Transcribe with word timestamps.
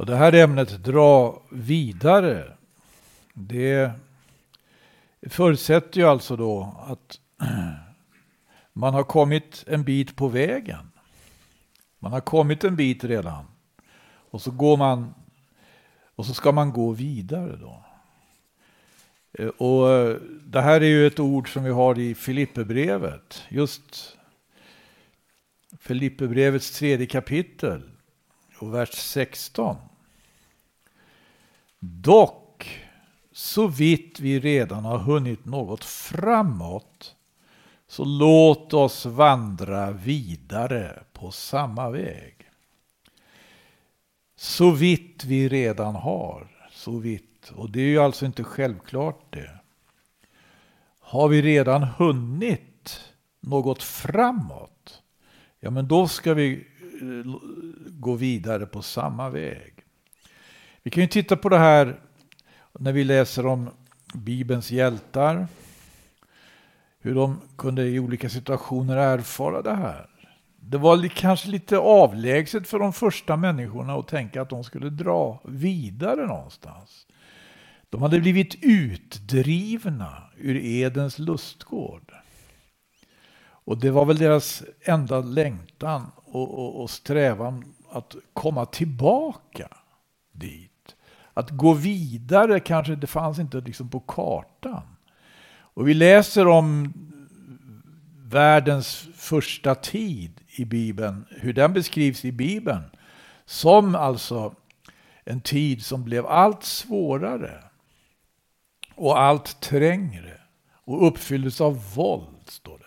Och 0.00 0.06
det 0.06 0.16
här 0.16 0.32
ämnet, 0.32 0.84
dra 0.84 1.42
vidare, 1.50 2.56
det 3.34 3.92
förutsätter 5.22 6.00
ju 6.00 6.06
alltså 6.06 6.36
då 6.36 6.76
att 6.86 7.20
man 8.72 8.94
har 8.94 9.02
kommit 9.02 9.64
en 9.66 9.84
bit 9.84 10.16
på 10.16 10.28
vägen. 10.28 10.90
Man 11.98 12.12
har 12.12 12.20
kommit 12.20 12.64
en 12.64 12.76
bit 12.76 13.04
redan. 13.04 13.44
Och 14.30 14.42
så 14.42 14.50
går 14.50 14.76
man 14.76 15.14
och 16.14 16.26
så 16.26 16.34
ska 16.34 16.52
man 16.52 16.72
gå 16.72 16.90
vidare 16.90 17.56
då. 17.56 17.84
Eh, 19.32 19.48
och 19.48 20.18
det 20.42 20.60
här 20.60 20.80
är 20.80 20.88
ju 20.88 21.06
ett 21.06 21.20
ord 21.20 21.52
som 21.52 21.64
vi 21.64 21.70
har 21.70 21.98
i 21.98 22.14
Filipperbrevet. 22.14 23.42
Just 23.48 24.16
Filipperbrevets 25.78 26.78
tredje 26.78 27.06
kapitel 27.06 27.82
och 28.58 28.74
vers 28.74 28.92
16. 28.92 29.76
Dock, 31.80 32.80
så 33.32 33.66
vitt 33.66 34.20
vi 34.20 34.40
redan 34.40 34.84
har 34.84 34.98
hunnit 34.98 35.44
något 35.44 35.84
framåt, 35.84 37.16
så 37.86 38.04
låt 38.04 38.74
oss 38.74 39.06
vandra 39.06 39.90
vidare 39.90 41.02
på 41.12 41.30
samma 41.30 41.90
väg. 41.90 42.50
Så 44.36 44.70
vitt 44.70 45.24
vi 45.24 45.48
redan 45.48 45.94
har, 45.94 46.68
så 46.72 46.98
vitt. 46.98 47.50
Och 47.54 47.70
det 47.70 47.80
är 47.80 47.86
ju 47.86 47.98
alltså 47.98 48.26
inte 48.26 48.44
självklart 48.44 49.32
det. 49.32 49.58
Har 50.98 51.28
vi 51.28 51.42
redan 51.42 51.82
hunnit 51.82 53.00
något 53.40 53.82
framåt, 53.82 55.02
ja 55.60 55.70
men 55.70 55.88
då 55.88 56.08
ska 56.08 56.34
vi 56.34 56.66
eh, 57.00 57.32
gå 57.88 58.14
vidare 58.14 58.66
på 58.66 58.82
samma 58.82 59.30
väg. 59.30 59.79
Vi 60.82 60.90
kan 60.90 61.00
ju 61.00 61.06
titta 61.06 61.36
på 61.36 61.48
det 61.48 61.58
här 61.58 62.00
när 62.78 62.92
vi 62.92 63.04
läser 63.04 63.46
om 63.46 63.70
Bibelns 64.14 64.70
hjältar. 64.70 65.46
Hur 67.00 67.14
de 67.14 67.40
kunde 67.58 67.88
i 67.88 67.98
olika 67.98 68.28
situationer 68.28 68.96
erfara 68.96 69.62
det 69.62 69.74
här. 69.74 70.06
Det 70.60 70.78
var 70.78 71.08
kanske 71.08 71.48
lite 71.48 71.78
avlägset 71.78 72.68
för 72.68 72.78
de 72.78 72.92
första 72.92 73.36
människorna 73.36 73.94
att 73.94 74.08
tänka 74.08 74.42
att 74.42 74.50
de 74.50 74.64
skulle 74.64 74.90
dra 74.90 75.40
vidare 75.44 76.26
någonstans. 76.26 77.06
De 77.90 78.02
hade 78.02 78.20
blivit 78.20 78.56
utdrivna 78.62 80.22
ur 80.36 80.56
Edens 80.56 81.18
lustgård. 81.18 82.12
Och 83.42 83.78
det 83.78 83.90
var 83.90 84.04
väl 84.04 84.18
deras 84.18 84.62
enda 84.80 85.20
längtan 85.20 86.06
och, 86.16 86.58
och, 86.58 86.82
och 86.82 86.90
strävan 86.90 87.74
att 87.90 88.16
komma 88.32 88.66
tillbaka 88.66 89.68
dit. 90.32 90.69
Att 91.40 91.50
gå 91.50 91.72
vidare 91.72 92.60
kanske 92.60 92.96
det 92.96 93.06
fanns 93.06 93.38
inte 93.38 93.60
liksom 93.60 93.88
på 93.88 94.00
kartan. 94.00 94.82
Och 95.48 95.88
vi 95.88 95.94
läser 95.94 96.46
om 96.46 96.92
världens 98.24 99.08
första 99.14 99.74
tid 99.74 100.40
i 100.46 100.64
Bibeln, 100.64 101.24
hur 101.30 101.52
den 101.52 101.72
beskrivs 101.72 102.24
i 102.24 102.32
Bibeln, 102.32 102.82
som 103.44 103.94
alltså 103.94 104.54
en 105.24 105.40
tid 105.40 105.84
som 105.84 106.04
blev 106.04 106.26
allt 106.26 106.64
svårare 106.64 107.64
och 108.94 109.20
allt 109.20 109.60
trängre 109.60 110.40
och 110.84 111.06
uppfylldes 111.06 111.60
av 111.60 111.94
våld, 111.94 112.48
står 112.48 112.78
det. 112.78 112.84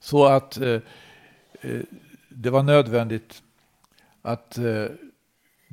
Så 0.00 0.26
att 0.26 0.56
eh, 0.56 0.80
eh 1.60 1.80
det 2.28 2.50
var 2.50 2.62
nödvändigt 2.62 3.42
att 4.22 4.58
eh, 4.58 4.86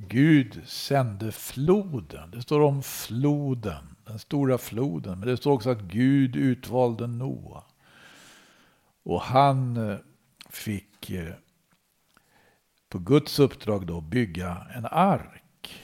Gud 0.07 0.61
sände 0.65 1.31
floden. 1.31 2.31
Det 2.31 2.41
står 2.41 2.61
om 2.61 2.83
floden, 2.83 3.95
den 4.05 4.19
stora 4.19 4.57
floden. 4.57 5.19
Men 5.19 5.27
det 5.27 5.37
står 5.37 5.51
också 5.51 5.69
att 5.69 5.81
Gud 5.81 6.35
utvalde 6.35 7.07
Noa. 7.07 7.63
Och 9.03 9.21
han 9.21 9.77
eh, 9.77 9.97
fick 10.49 11.09
eh, 11.09 11.33
på 12.89 12.99
Guds 12.99 13.39
uppdrag 13.39 13.87
då 13.87 14.01
bygga 14.01 14.67
en 14.75 14.85
ark. 14.85 15.83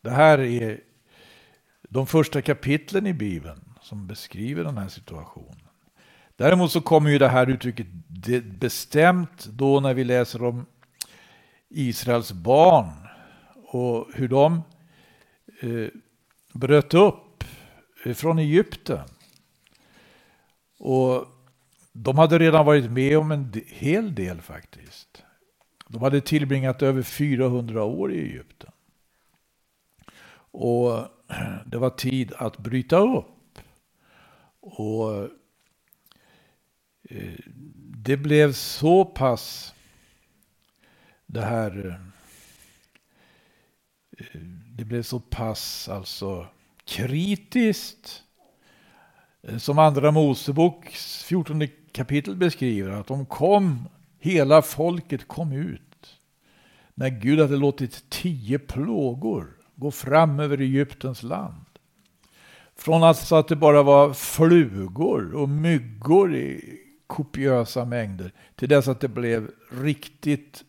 Det 0.00 0.10
här 0.10 0.38
är 0.38 0.80
de 1.88 2.06
första 2.06 2.42
kapitlen 2.42 3.06
i 3.06 3.12
Bibeln 3.12 3.74
som 3.80 4.06
beskriver 4.06 4.64
den 4.64 4.78
här 4.78 4.88
situationen. 4.88 5.68
Däremot 6.36 6.72
så 6.72 6.80
kommer 6.80 7.10
ju 7.10 7.18
det 7.18 7.28
här 7.28 7.50
uttrycket 7.50 7.86
bestämt 8.44 9.46
då 9.46 9.80
när 9.80 9.94
vi 9.94 10.04
läser 10.04 10.42
om 10.42 10.66
Israels 11.68 12.32
barn 12.32 13.03
och 13.74 14.06
hur 14.14 14.28
de 14.28 14.62
eh, 15.60 15.88
bröt 16.52 16.94
upp 16.94 17.44
från 18.14 18.38
Egypten. 18.38 19.08
Och 20.78 21.26
de 21.92 22.18
hade 22.18 22.38
redan 22.38 22.66
varit 22.66 22.90
med 22.90 23.18
om 23.18 23.30
en 23.30 23.52
hel 23.66 24.14
del 24.14 24.40
faktiskt. 24.40 25.22
De 25.88 26.02
hade 26.02 26.20
tillbringat 26.20 26.82
över 26.82 27.02
400 27.02 27.84
år 27.84 28.12
i 28.12 28.18
Egypten. 28.18 28.70
Och 30.50 31.08
det 31.66 31.78
var 31.78 31.90
tid 31.90 32.32
att 32.32 32.58
bryta 32.58 32.98
upp. 32.98 33.58
Och 34.60 35.28
eh, 37.10 37.38
det 37.96 38.16
blev 38.16 38.52
så 38.52 39.04
pass 39.04 39.74
det 41.26 41.42
här 41.42 41.86
eh, 41.86 42.13
Eh, 44.18 44.40
det 44.76 44.84
blev 44.84 45.02
så 45.02 45.20
pass 45.20 45.88
alltså 45.88 46.46
kritiskt 46.84 48.22
eh, 49.42 49.58
som 49.58 49.78
andra 49.78 50.10
Moseboks 50.10 51.24
14 51.24 51.62
kapitel 51.92 52.36
beskriver 52.36 52.90
att 52.90 53.06
de 53.06 53.26
kom, 53.26 53.88
hela 54.18 54.62
folket 54.62 55.28
kom 55.28 55.52
ut. 55.52 55.80
När 56.94 57.08
Gud 57.08 57.40
hade 57.40 57.56
låtit 57.56 58.10
tio 58.10 58.58
plågor 58.58 59.56
gå 59.74 59.90
fram 59.90 60.40
över 60.40 60.58
Egyptens 60.58 61.22
land. 61.22 61.64
Från 62.76 63.02
alltså 63.02 63.36
att 63.36 63.48
det 63.48 63.56
bara 63.56 63.82
var 63.82 64.12
flugor 64.12 65.34
och 65.34 65.48
myggor 65.48 66.34
i 66.34 66.80
kopiösa 67.06 67.84
mängder 67.84 68.32
till 68.54 68.68
dess 68.68 68.88
att 68.88 69.00
det 69.00 69.08
blev 69.08 69.50
riktigt 69.72 70.64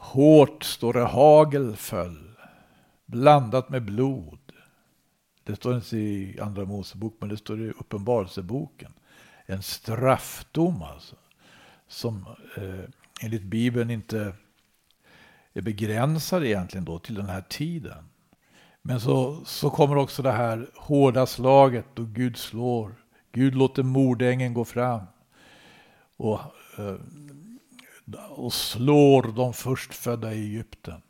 hårt, 0.00 0.64
står 0.64 0.92
det, 0.92 1.04
hagel 1.04 1.76
föll 1.76 2.30
blandat 3.06 3.68
med 3.68 3.84
blod. 3.84 4.38
Det 5.44 5.56
står 5.56 5.74
inte 5.74 5.96
i 5.96 6.40
Andra 6.40 6.64
Mosebok, 6.64 7.16
men 7.20 7.28
det 7.28 7.36
står 7.36 7.60
i 7.60 7.70
Uppenbarelseboken. 7.70 8.92
En 9.46 9.62
straffdom 9.62 10.82
alltså. 10.82 11.16
Som 11.88 12.26
eh, 12.56 12.90
enligt 13.22 13.42
Bibeln 13.42 13.90
inte 13.90 14.32
är 15.52 15.62
begränsad 15.62 16.44
egentligen 16.44 16.84
då 16.84 16.98
till 16.98 17.14
den 17.14 17.28
här 17.28 17.42
tiden. 17.42 18.04
Men 18.82 19.00
så, 19.00 19.44
så 19.44 19.70
kommer 19.70 19.96
också 19.96 20.22
det 20.22 20.32
här 20.32 20.70
hårda 20.76 21.26
slaget 21.26 21.86
då 21.94 22.04
Gud 22.04 22.36
slår. 22.36 22.94
Gud 23.32 23.54
låter 23.54 23.82
mordängen 23.82 24.54
gå 24.54 24.64
fram. 24.64 25.02
Och, 26.16 26.40
eh, 26.78 26.94
och 28.14 28.52
slår 28.52 29.22
de 29.22 29.52
förstfödda 29.52 30.32
i 30.34 30.38
Egypten. 30.38 31.02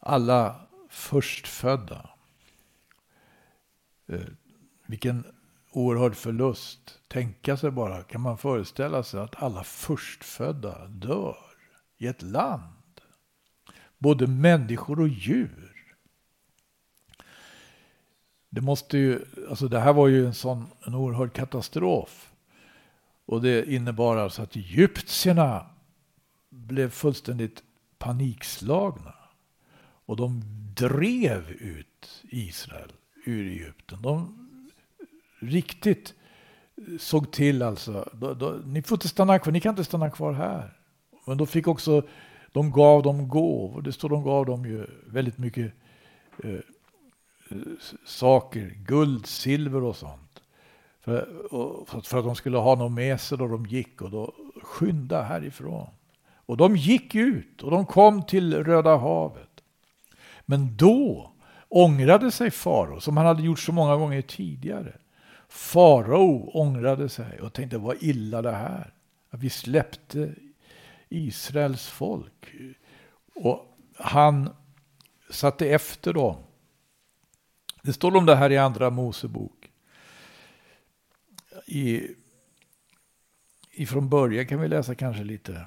Alla 0.00 0.56
förstfödda. 0.88 2.10
Eh, 4.06 4.20
vilken 4.86 5.24
oerhörd 5.74 6.14
förlust. 6.14 6.98
Tänka 7.08 7.56
sig 7.56 7.70
bara, 7.70 8.02
kan 8.02 8.20
man 8.20 8.38
föreställa 8.38 9.02
sig 9.02 9.20
att 9.20 9.42
alla 9.42 9.64
förstfödda 9.64 10.86
dör 10.86 11.36
i 11.98 12.06
ett 12.06 12.22
land? 12.22 13.00
Både 13.98 14.26
människor 14.26 15.00
och 15.00 15.08
djur. 15.08 15.70
Det 18.50 18.60
måste 18.60 18.98
ju, 18.98 19.24
alltså 19.50 19.68
det 19.68 19.80
här 19.80 19.92
var 19.92 20.08
ju 20.08 20.26
en 20.26 20.34
sån 20.34 20.66
en 20.86 20.94
oerhörd 20.94 21.32
katastrof. 21.32 22.32
Och 23.26 23.42
det 23.42 23.72
innebar 23.72 24.16
alltså 24.16 24.42
att 24.42 24.56
egyptierna 24.56 25.66
blev 26.54 26.90
fullständigt 26.90 27.62
panikslagna. 27.98 29.14
Och 30.06 30.16
de 30.16 30.42
drev 30.74 31.50
ut 31.50 32.22
Israel 32.22 32.92
ur 33.24 33.46
Egypten. 33.46 34.02
De 34.02 34.38
riktigt 35.38 36.14
såg 36.98 37.30
till 37.30 37.62
alltså. 37.62 38.08
Då, 38.12 38.34
då, 38.34 38.50
ni 38.64 38.82
får 38.82 38.96
inte 38.96 39.08
stanna 39.08 39.38
kvar, 39.38 39.52
ni 39.52 39.60
kan 39.60 39.70
inte 39.70 39.84
stanna 39.84 40.10
kvar 40.10 40.32
här. 40.32 40.78
Men 41.26 41.38
de 41.38 41.46
fick 41.46 41.68
också, 41.68 42.02
de 42.52 42.70
gav 42.70 43.02
dem 43.02 43.28
gåvor. 43.28 43.82
Det 43.82 43.92
står 43.92 44.08
de 44.08 44.24
gav 44.24 44.46
dem 44.46 44.64
ju 44.64 44.86
väldigt 45.06 45.38
mycket 45.38 45.72
eh, 46.44 46.60
saker, 48.04 48.74
guld, 48.86 49.26
silver 49.26 49.82
och 49.82 49.96
sånt. 49.96 50.42
För, 51.00 51.54
och, 51.54 51.88
för 51.88 52.18
att 52.18 52.24
de 52.24 52.34
skulle 52.34 52.58
ha 52.58 52.74
något 52.74 52.92
med 52.92 53.20
sig 53.20 53.38
då 53.38 53.48
de 53.48 53.66
gick 53.66 54.02
och 54.02 54.10
då 54.10 54.34
skynda 54.62 55.22
härifrån. 55.22 55.86
Och 56.46 56.56
de 56.56 56.76
gick 56.76 57.14
ut 57.14 57.62
och 57.62 57.70
de 57.70 57.86
kom 57.86 58.22
till 58.26 58.64
Röda 58.64 58.96
havet. 58.96 59.62
Men 60.44 60.76
då 60.76 61.32
ångrade 61.68 62.30
sig 62.30 62.50
farao, 62.50 63.00
som 63.00 63.16
han 63.16 63.26
hade 63.26 63.42
gjort 63.42 63.58
så 63.58 63.72
många 63.72 63.96
gånger 63.96 64.22
tidigare. 64.22 64.98
Farao 65.48 66.50
ångrade 66.54 67.08
sig 67.08 67.40
och 67.40 67.52
tänkte, 67.52 67.78
vad 67.78 68.02
illa 68.02 68.42
det 68.42 68.52
här. 68.52 68.94
Att 69.30 69.40
vi 69.40 69.50
släppte 69.50 70.34
Israels 71.08 71.88
folk. 71.88 72.54
Och 73.34 73.76
han 73.96 74.50
satte 75.30 75.68
efter 75.68 76.12
dem. 76.12 76.36
Det 77.82 77.92
står 77.92 78.16
om 78.16 78.26
det 78.26 78.36
här 78.36 78.52
i 78.52 78.58
Andra 78.58 78.90
Mosebok. 78.90 79.70
I, 81.66 82.08
ifrån 83.70 84.08
början 84.08 84.46
kan 84.46 84.60
vi 84.60 84.68
läsa 84.68 84.94
kanske 84.94 85.24
lite. 85.24 85.66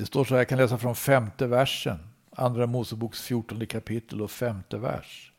Det 0.00 0.06
står 0.06 0.24
så 0.24 0.34
här, 0.34 0.40
jag 0.40 0.48
kan 0.48 0.58
läsa 0.58 0.78
från 0.78 0.96
femte 0.96 1.46
versen. 1.46 1.98
Andra 2.36 2.66
Moseboks 2.66 3.22
fjortonde 3.22 3.66
kapitel 3.66 4.22
och 4.22 4.30
femte 4.30 4.78
vers. 4.78 5.32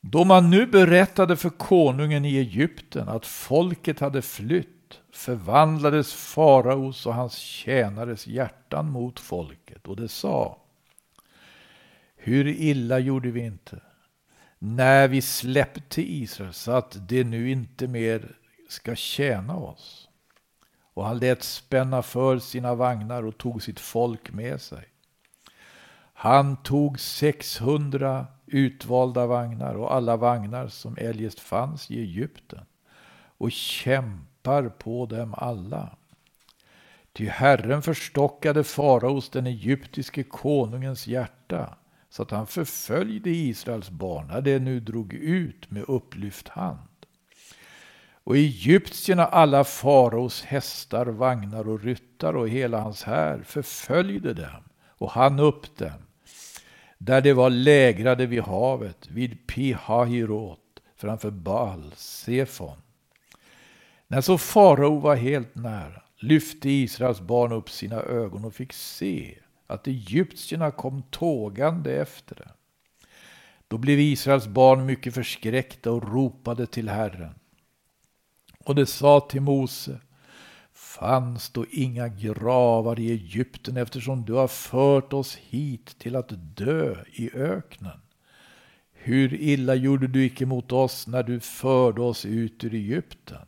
Då 0.00 0.24
man 0.24 0.50
nu 0.50 0.66
berättade 0.66 1.36
för 1.36 1.50
konungen 1.50 2.24
i 2.24 2.36
Egypten 2.36 3.08
att 3.08 3.26
folket 3.26 4.00
hade 4.00 4.22
flytt 4.22 5.00
förvandlades 5.12 6.14
faraos 6.14 7.06
och 7.06 7.14
hans 7.14 7.34
tjänares 7.34 8.26
hjärtan 8.26 8.90
mot 8.90 9.20
folket 9.20 9.86
och 9.86 9.96
det 9.96 10.08
sa 10.08 10.58
Hur 12.16 12.46
illa 12.46 12.98
gjorde 12.98 13.30
vi 13.30 13.40
inte 13.40 13.80
när 14.58 15.08
vi 15.08 15.22
släppte 15.22 16.02
Israel 16.02 16.52
så 16.52 16.72
att 16.72 17.08
det 17.08 17.24
nu 17.24 17.50
inte 17.50 17.88
mer 17.88 18.36
ska 18.68 18.94
tjäna 18.94 19.56
oss. 19.56 20.09
Och 21.00 21.06
han 21.06 21.18
lät 21.18 21.42
spänna 21.42 22.02
för 22.02 22.38
sina 22.38 22.74
vagnar 22.74 23.22
och 23.22 23.38
tog 23.38 23.62
sitt 23.62 23.80
folk 23.80 24.32
med 24.32 24.60
sig. 24.60 24.84
Han 26.12 26.56
tog 26.56 27.00
600 27.00 28.26
utvalda 28.46 29.26
vagnar 29.26 29.74
och 29.74 29.94
alla 29.94 30.16
vagnar 30.16 30.68
som 30.68 30.96
eljest 30.96 31.40
fanns 31.40 31.90
i 31.90 32.00
Egypten 32.00 32.64
och 33.38 33.52
kämpar 33.52 34.68
på 34.68 35.06
dem 35.06 35.34
alla. 35.34 35.96
Ty 37.12 37.28
Herren 37.28 37.82
förstockade 37.82 38.64
faraos, 38.64 39.30
den 39.30 39.46
egyptiske 39.46 40.22
konungens 40.22 41.06
hjärta 41.06 41.74
så 42.10 42.22
att 42.22 42.30
han 42.30 42.46
förföljde 42.46 43.30
Israels 43.30 43.90
barn 43.90 44.26
när 44.26 44.40
det 44.40 44.58
nu 44.58 44.80
drog 44.80 45.14
ut 45.14 45.70
med 45.70 45.84
upplyft 45.88 46.48
hand. 46.48 46.89
Och 48.30 48.36
egyptierna, 48.36 49.26
alla 49.26 49.64
faraos 49.64 50.44
hästar, 50.44 51.06
vagnar 51.06 51.68
och 51.68 51.82
ryttar 51.82 52.36
och 52.36 52.48
hela 52.48 52.80
hans 52.80 53.02
här 53.02 53.42
förföljde 53.42 54.34
dem 54.34 54.62
och 54.88 55.10
han 55.10 55.38
upp 55.38 55.76
dem 55.76 56.02
där 56.98 57.20
de 57.20 57.32
var 57.32 57.50
lägrade 57.50 58.26
vid 58.26 58.42
havet, 58.42 59.08
vid 59.08 59.46
Pihahirot, 59.46 60.82
framför 60.96 61.30
Baal, 61.30 61.92
Sefon. 61.96 62.76
När 64.08 64.20
så 64.20 64.38
farao 64.38 64.98
var 64.98 65.16
helt 65.16 65.54
nära 65.54 66.02
lyfte 66.16 66.70
Israels 66.70 67.20
barn 67.20 67.52
upp 67.52 67.70
sina 67.70 67.96
ögon 67.96 68.44
och 68.44 68.54
fick 68.54 68.72
se 68.72 69.38
att 69.66 69.86
egyptierna 69.86 70.70
kom 70.70 71.02
tågande 71.02 71.92
efter 71.92 72.34
dem. 72.34 72.52
Då 73.68 73.78
blev 73.78 74.00
Israels 74.00 74.46
barn 74.46 74.86
mycket 74.86 75.14
förskräckta 75.14 75.92
och 75.92 76.12
ropade 76.12 76.66
till 76.66 76.88
Herren. 76.88 77.34
Och 78.70 78.76
det 78.76 78.86
sa 78.86 79.20
till 79.20 79.40
Mose, 79.40 80.00
fanns 80.72 81.50
då 81.50 81.66
inga 81.70 82.08
gravar 82.08 83.00
i 83.00 83.10
Egypten 83.10 83.76
eftersom 83.76 84.24
du 84.24 84.32
har 84.32 84.48
fört 84.48 85.12
oss 85.12 85.36
hit 85.36 85.98
till 85.98 86.16
att 86.16 86.56
dö 86.56 86.96
i 87.12 87.30
öknen. 87.34 88.00
Hur 88.92 89.34
illa 89.34 89.74
gjorde 89.74 90.06
du 90.06 90.24
icke 90.24 90.46
mot 90.46 90.72
oss 90.72 91.06
när 91.06 91.22
du 91.22 91.40
förde 91.40 92.00
oss 92.00 92.26
ut 92.26 92.64
ur 92.64 92.74
Egypten? 92.74 93.46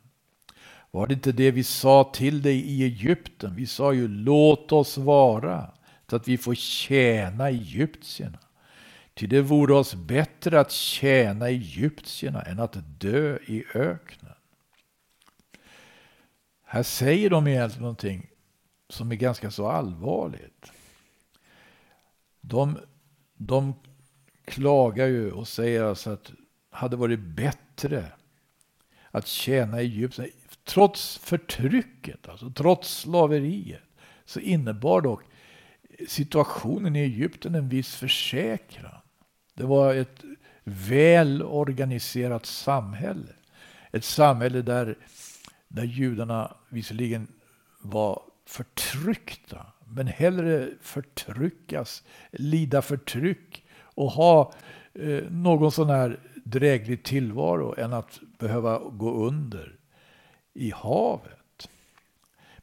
Var 0.90 1.06
det 1.06 1.14
inte 1.14 1.32
det 1.32 1.50
vi 1.50 1.64
sa 1.64 2.10
till 2.14 2.42
dig 2.42 2.56
i 2.56 2.84
Egypten? 2.84 3.54
Vi 3.54 3.66
sa 3.66 3.92
ju 3.92 4.08
låt 4.08 4.72
oss 4.72 4.98
vara 4.98 5.70
så 6.10 6.16
att 6.16 6.28
vi 6.28 6.38
får 6.38 6.54
tjäna 6.54 7.48
egyptierna. 7.48 8.38
Ty 9.14 9.26
det 9.26 9.40
vore 9.40 9.75
oss 9.75 9.94
bättre 9.94 10.60
att 10.60 10.72
tjäna 10.72 11.48
egyptierna 11.48 12.42
än 12.42 12.60
att 12.60 13.00
dö 13.00 13.38
i 13.46 13.64
öknen. 13.75 14.21
Här 16.72 16.82
säger 16.82 17.30
de 17.30 17.46
egentligen 17.46 17.82
någonting 17.82 18.30
som 18.88 19.12
är 19.12 19.16
ganska 19.16 19.50
så 19.50 19.69
allvarligt. 19.69 20.72
De, 22.40 22.78
de 23.34 23.74
klagar 24.44 25.06
ju 25.06 25.32
och 25.32 25.48
säger 25.48 25.84
alltså 25.84 26.10
att 26.10 26.24
det 26.24 26.34
hade 26.70 26.96
varit 26.96 27.20
bättre 27.20 28.12
att 29.10 29.26
tjäna 29.26 29.80
Egypten. 29.80 30.28
Trots 30.64 31.19
förtrycket, 31.19 32.28
alltså 32.28 32.50
trots 32.50 33.00
slaveriet, 33.00 33.82
så 34.25 34.40
innebar 34.40 35.00
dock 35.00 35.22
situationen 36.08 36.96
i 36.96 37.00
Egypten 37.00 37.54
en 37.54 37.68
viss 37.68 37.94
försäkran. 37.94 39.00
Det 39.54 39.64
var 39.64 39.94
ett 39.94 40.25
väl 40.64 41.42
organiserat 41.42 42.46
samhälle. 42.46 43.32
Ett 43.90 44.04
samhälle 44.04 44.62
där 44.62 44.98
där 45.72 45.84
judarna 45.84 46.56
visserligen 46.69 47.28
var 47.80 48.22
förtryckta, 48.46 49.66
men 49.86 50.06
hellre 50.06 50.69
förtryckas, 50.80 52.02
lida 52.30 52.82
förtryck 52.82 53.64
och 53.80 54.10
ha 54.10 54.52
eh, 54.94 55.24
någon 55.30 55.72
sån 55.72 55.90
här 55.90 56.20
dräglig 56.44 57.02
tillvaro 57.02 57.74
än 57.78 57.92
att 57.92 58.20
behöva 58.38 58.78
gå 58.78 59.26
under 59.26 59.76
i 60.54 60.70
havet. 60.70 61.69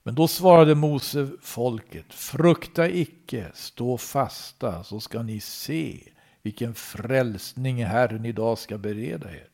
Men 0.03 0.15
då 0.15 0.27
svarade 0.27 0.75
Mose 0.75 1.29
folket, 1.41 2.13
frukta 2.13 2.89
icke, 2.89 3.51
stå 3.53 3.97
fasta, 3.97 4.83
så 4.83 4.99
ska 4.99 5.23
ni 5.23 5.39
se 5.39 6.03
vilken 6.41 6.75
frälsning 6.75 7.85
Herren 7.85 8.25
idag 8.25 8.57
ska 8.57 8.77
bereda 8.77 9.31
er. 9.31 9.47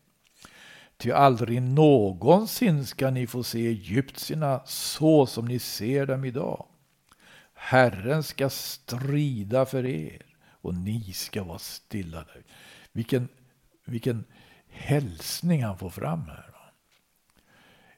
Ty 0.97 1.11
aldrig 1.11 1.61
någonsin 1.61 2.85
ska 2.85 3.09
ni 3.09 3.27
få 3.27 3.43
se 3.43 3.67
egyptierna 3.67 4.61
så 4.65 5.25
som 5.25 5.45
ni 5.45 5.59
ser 5.59 6.05
dem 6.05 6.25
idag. 6.25 6.65
Herren 7.53 8.23
ska 8.23 8.49
strida 8.49 9.65
för 9.65 9.85
er 9.85 10.25
och 10.61 10.73
ni 10.73 11.13
ska 11.13 11.43
vara 11.43 11.59
stilla. 11.59 12.25
Vilken, 12.91 13.27
vilken 13.85 14.23
hälsning 14.67 15.63
han 15.63 15.77
får 15.77 15.89
fram 15.89 16.21
här. 16.21 16.55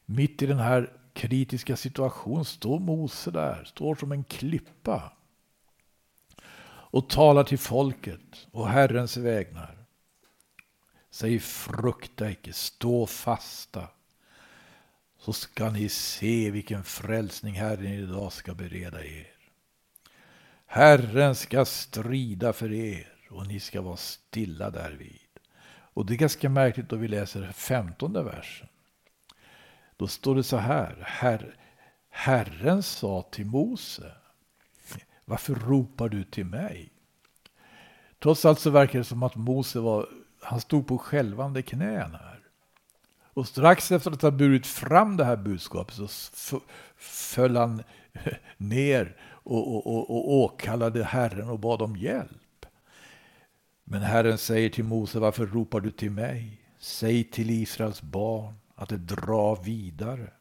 Mitt 0.06 0.42
i 0.42 0.46
den 0.46 0.60
här 0.60 0.94
kritiska 1.14 1.76
situationen 1.76 2.46
står 2.46 2.80
Mose 2.80 3.32
där, 3.32 3.64
står 3.64 3.96
som 3.96 4.12
en 4.12 4.24
klippa 4.24 5.14
och 6.90 7.10
talar 7.10 7.44
till 7.44 7.58
folket 7.58 8.48
och 8.52 8.70
Herrens 8.70 9.18
vägnar. 9.18 9.77
Säg 11.18 11.40
frukta 11.40 12.32
icke, 12.32 12.54
stå 12.54 13.06
fasta. 13.06 13.88
Så 15.18 15.34
ska 15.34 15.70
ni 15.70 15.90
se 15.90 16.52
vilken 16.52 16.84
frälsning 16.84 17.54
Herren 17.54 17.94
idag 17.94 18.34
ska 18.34 18.54
bereda 18.54 19.06
er. 19.06 19.28
Herren 20.66 21.36
ska 21.36 21.66
strida 21.66 22.54
för 22.54 22.72
er 22.72 23.08
och 23.30 23.48
ni 23.48 23.60
ska 23.60 23.82
vara 23.82 23.98
stilla 23.98 24.70
därvid. 24.70 25.40
Och 25.70 26.06
det 26.06 26.14
är 26.14 26.18
ganska 26.18 26.50
märkligt 26.50 26.90
då 26.90 26.96
vi 26.96 27.08
läser 27.08 27.52
femtonde 27.52 28.24
versen. 28.24 28.68
Då 29.96 30.08
står 30.08 30.36
det 30.36 30.44
så 30.44 30.58
här. 30.58 31.04
Her, 31.06 31.56
Herren 32.10 32.84
sa 32.84 33.22
till 33.32 33.46
Mose. 33.46 34.12
Varför 35.26 35.56
ropar 35.56 36.10
du 36.10 36.24
till 36.24 36.46
mig? 36.46 36.90
Trots 38.20 38.46
allt 38.46 38.60
så 38.60 38.70
verkar 38.70 39.00
det 39.00 39.06
som 39.06 39.24
att 39.24 39.36
Mose 39.36 39.80
var 39.80 40.10
han 40.48 40.62
stod 40.62 40.88
på 40.88 40.98
skälvande 40.98 41.62
knän 41.62 42.12
här. 42.12 42.40
Och 43.34 43.48
strax 43.48 43.92
efter 43.92 44.12
att 44.12 44.22
ha 44.22 44.32
burit 44.32 44.68
fram 44.68 45.18
det 45.18 45.26
här 45.26 45.38
budskapet 45.38 46.10
så 46.10 46.62
föll 46.98 47.56
han 47.56 47.84
ner 48.58 49.16
och, 49.22 49.76
och, 49.76 49.88
och, 49.88 50.10
och 50.10 50.34
åkallade 50.34 51.04
Herren 51.04 51.50
och 51.50 51.60
bad 51.60 51.82
om 51.82 51.96
hjälp. 51.96 52.66
Men 53.84 54.02
Herren 54.02 54.38
säger 54.38 54.70
till 54.70 54.84
Mose, 54.84 55.20
varför 55.20 55.46
ropar 55.46 55.80
du 55.80 55.92
till 55.92 56.12
mig? 56.12 56.62
Säg 56.80 57.24
till 57.24 57.50
Israels 57.50 58.02
barn 58.02 58.54
att 58.76 58.90
det 58.90 58.98
drar 58.98 59.64
vidare. 59.64 60.32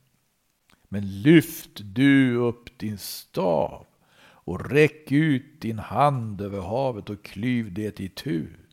Men 0.89 1.23
lyft 1.23 1.81
du 1.83 2.37
upp 2.37 2.79
din 2.79 2.99
stav 2.99 3.87
och 4.21 4.71
räck 4.71 5.13
ut 5.13 5.61
din 5.61 5.79
hand 5.79 6.41
över 6.41 6.61
havet 6.61 7.11
och 7.11 7.25
klyv 7.25 7.75
det 7.75 8.01
i 8.01 8.09
tur 8.09 8.66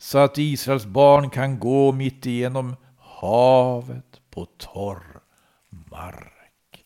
så 0.00 0.18
att 0.18 0.38
Israels 0.38 0.86
barn 0.86 1.30
kan 1.30 1.58
gå 1.58 1.92
mitt 1.92 2.26
igenom 2.26 2.76
havet 2.98 4.20
på 4.30 4.46
torr 4.46 5.20
mark. 5.68 6.84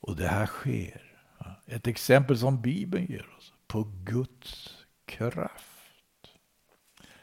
Och 0.00 0.16
det 0.16 0.28
här 0.28 0.46
sker. 0.46 1.02
Ett 1.66 1.86
exempel 1.86 2.38
som 2.38 2.60
Bibeln 2.60 3.06
ger 3.06 3.36
oss 3.38 3.52
på 3.66 3.92
Guds 4.04 4.76
kraft. 5.06 6.28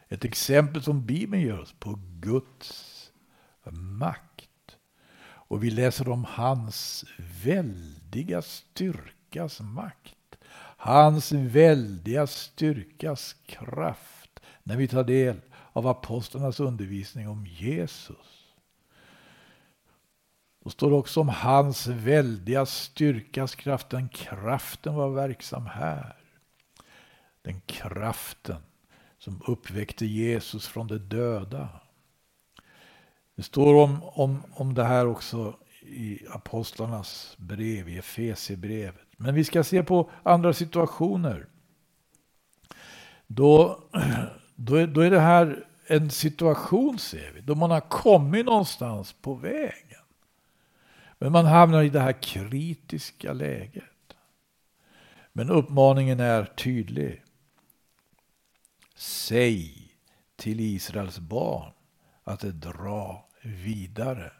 Ett 0.07 0.25
exempel 0.25 0.83
som 0.83 1.05
Bibeln 1.05 1.41
ger 1.41 1.59
oss 1.59 1.73
på 1.79 1.99
Guds 2.19 3.11
makt. 3.71 4.77
Och 5.23 5.63
vi 5.63 5.71
läser 5.71 6.09
om 6.09 6.25
hans 6.29 7.05
väldiga 7.43 8.41
styrkas 8.41 9.61
makt. 9.61 10.35
Hans 10.77 11.31
väldiga 11.31 12.27
styrkas 12.27 13.35
kraft 13.45 14.14
när 14.67 14.77
vi 14.77 14.87
tar 14.87 15.03
del 15.03 15.41
av 15.73 15.87
apostlarnas 15.87 16.59
undervisning 16.59 17.29
om 17.29 17.45
Jesus. 17.45 18.45
Då 20.63 20.69
står 20.69 20.89
det 20.89 20.95
också 20.95 21.21
om 21.21 21.29
hans 21.29 21.87
väldiga 21.87 22.65
styrkas 22.65 23.55
kraft. 23.55 23.89
Den 23.89 24.09
kraften 24.09 24.95
var 24.95 25.09
verksam 25.09 25.65
här. 25.65 26.15
Den 27.41 27.61
kraften 27.61 28.61
som 29.17 29.41
uppväckte 29.47 30.05
Jesus 30.05 30.67
från 30.67 30.87
de 30.87 30.97
döda. 30.97 31.69
Det 33.35 33.43
står 33.43 33.75
om, 33.83 34.03
om, 34.03 34.43
om 34.51 34.73
det 34.73 34.83
här 34.83 35.07
också 35.07 35.57
i 35.81 36.27
apostlarnas 36.29 37.35
brev, 37.37 37.89
i 37.89 37.97
Efesierbrevet. 37.97 39.07
Men 39.17 39.35
vi 39.35 39.43
ska 39.43 39.63
se 39.63 39.83
på 39.83 40.09
andra 40.23 40.53
situationer. 40.53 41.47
Då, 43.27 43.83
då, 44.55 44.75
är, 44.75 44.87
då 44.87 45.01
är 45.01 45.11
det 45.11 45.19
här 45.19 45.65
en 45.87 46.09
situation, 46.09 46.99
ser 46.99 47.31
vi, 47.31 47.41
då 47.41 47.55
man 47.55 47.71
har 47.71 47.81
kommit 47.81 48.45
någonstans 48.45 49.13
på 49.13 49.33
vägen. 49.33 50.01
Men 51.17 51.31
man 51.31 51.45
hamnar 51.45 51.83
i 51.83 51.89
det 51.89 51.99
här 51.99 52.21
kritiska 52.21 53.33
läget. 53.33 53.83
Men 55.33 55.49
uppmaningen 55.49 56.19
är 56.19 56.45
tydlig. 56.45 57.23
Säg 58.95 59.91
till 60.35 60.59
Israels 60.59 61.19
barn 61.19 61.71
att 62.23 62.39
det 62.39 62.51
drar 62.51 63.25
vidare. 63.41 64.31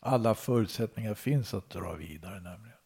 Alla 0.00 0.34
förutsättningar 0.34 1.14
finns 1.14 1.54
att 1.54 1.70
dra 1.70 1.92
vidare 1.92 2.40
nämligen. 2.40 2.78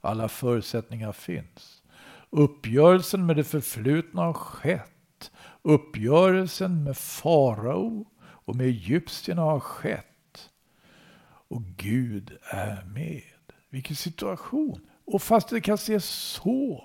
Alla 0.00 0.28
förutsättningar 0.28 1.12
finns. 1.12 1.82
Uppgörelsen 2.30 3.26
med 3.26 3.36
det 3.36 3.44
förflutna 3.44 4.22
har 4.22 4.32
skett. 4.32 4.99
Uppgörelsen 5.62 6.84
med 6.84 6.96
farao 6.96 8.06
och 8.20 8.56
med 8.56 8.66
egyptierna 8.66 9.42
har 9.42 9.60
skett. 9.60 10.50
Och 11.48 11.62
Gud 11.62 12.38
är 12.42 12.84
med. 12.84 13.22
Vilken 13.70 13.96
situation! 13.96 14.86
Och 15.04 15.22
fast 15.22 15.48
det 15.48 15.60
kan 15.60 15.78
se 15.78 16.00
så, 16.00 16.84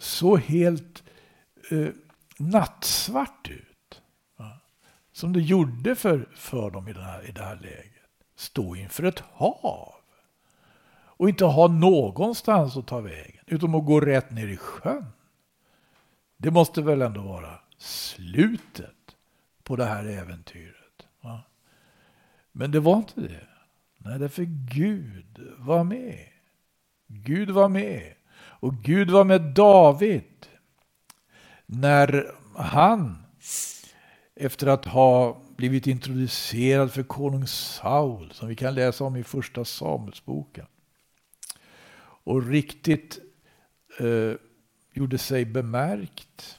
så 0.00 0.36
helt 0.36 1.02
eh, 1.70 1.88
nattsvart 2.38 3.48
ut. 3.50 4.02
Va? 4.36 4.60
Som 5.12 5.32
det 5.32 5.40
gjorde 5.40 5.94
för, 5.94 6.28
för 6.34 6.70
dem 6.70 6.88
i, 6.88 6.92
den 6.92 7.04
här, 7.04 7.28
i 7.28 7.32
det 7.32 7.42
här 7.42 7.56
läget. 7.56 7.94
Stå 8.36 8.76
inför 8.76 9.02
ett 9.02 9.22
hav. 9.32 9.94
Och 11.20 11.28
inte 11.28 11.44
ha 11.44 11.68
någonstans 11.68 12.76
att 12.76 12.86
ta 12.86 13.00
vägen. 13.00 13.44
Utom 13.46 13.74
att 13.74 13.86
gå 13.86 14.00
rätt 14.00 14.30
ner 14.30 14.48
i 14.48 14.56
sjön. 14.56 15.06
Det 16.42 16.50
måste 16.50 16.82
väl 16.82 17.02
ändå 17.02 17.22
vara 17.22 17.60
slutet 17.78 19.16
på 19.62 19.76
det 19.76 19.84
här 19.84 20.04
äventyret. 20.04 21.06
Va? 21.20 21.42
Men 22.52 22.70
det 22.70 22.80
var 22.80 22.96
inte 22.96 23.20
det. 23.20 23.46
Nej, 23.98 24.18
därför 24.18 24.44
Gud 24.74 25.38
var 25.58 25.84
med. 25.84 26.26
Gud 27.06 27.50
var 27.50 27.68
med. 27.68 28.14
Och 28.32 28.74
Gud 28.74 29.10
var 29.10 29.24
med 29.24 29.42
David. 29.42 30.46
När 31.66 32.32
han, 32.56 33.18
efter 34.34 34.66
att 34.66 34.84
ha 34.84 35.42
blivit 35.56 35.86
introducerad 35.86 36.92
för 36.92 37.02
konung 37.02 37.46
Saul, 37.46 38.30
som 38.32 38.48
vi 38.48 38.56
kan 38.56 38.74
läsa 38.74 39.04
om 39.04 39.16
i 39.16 39.24
första 39.24 39.64
Samuelsboken, 39.64 40.66
och 42.02 42.46
riktigt 42.46 43.18
eh, 43.98 44.34
gjorde 45.00 45.18
sig 45.18 45.44
bemärkt 45.44 46.58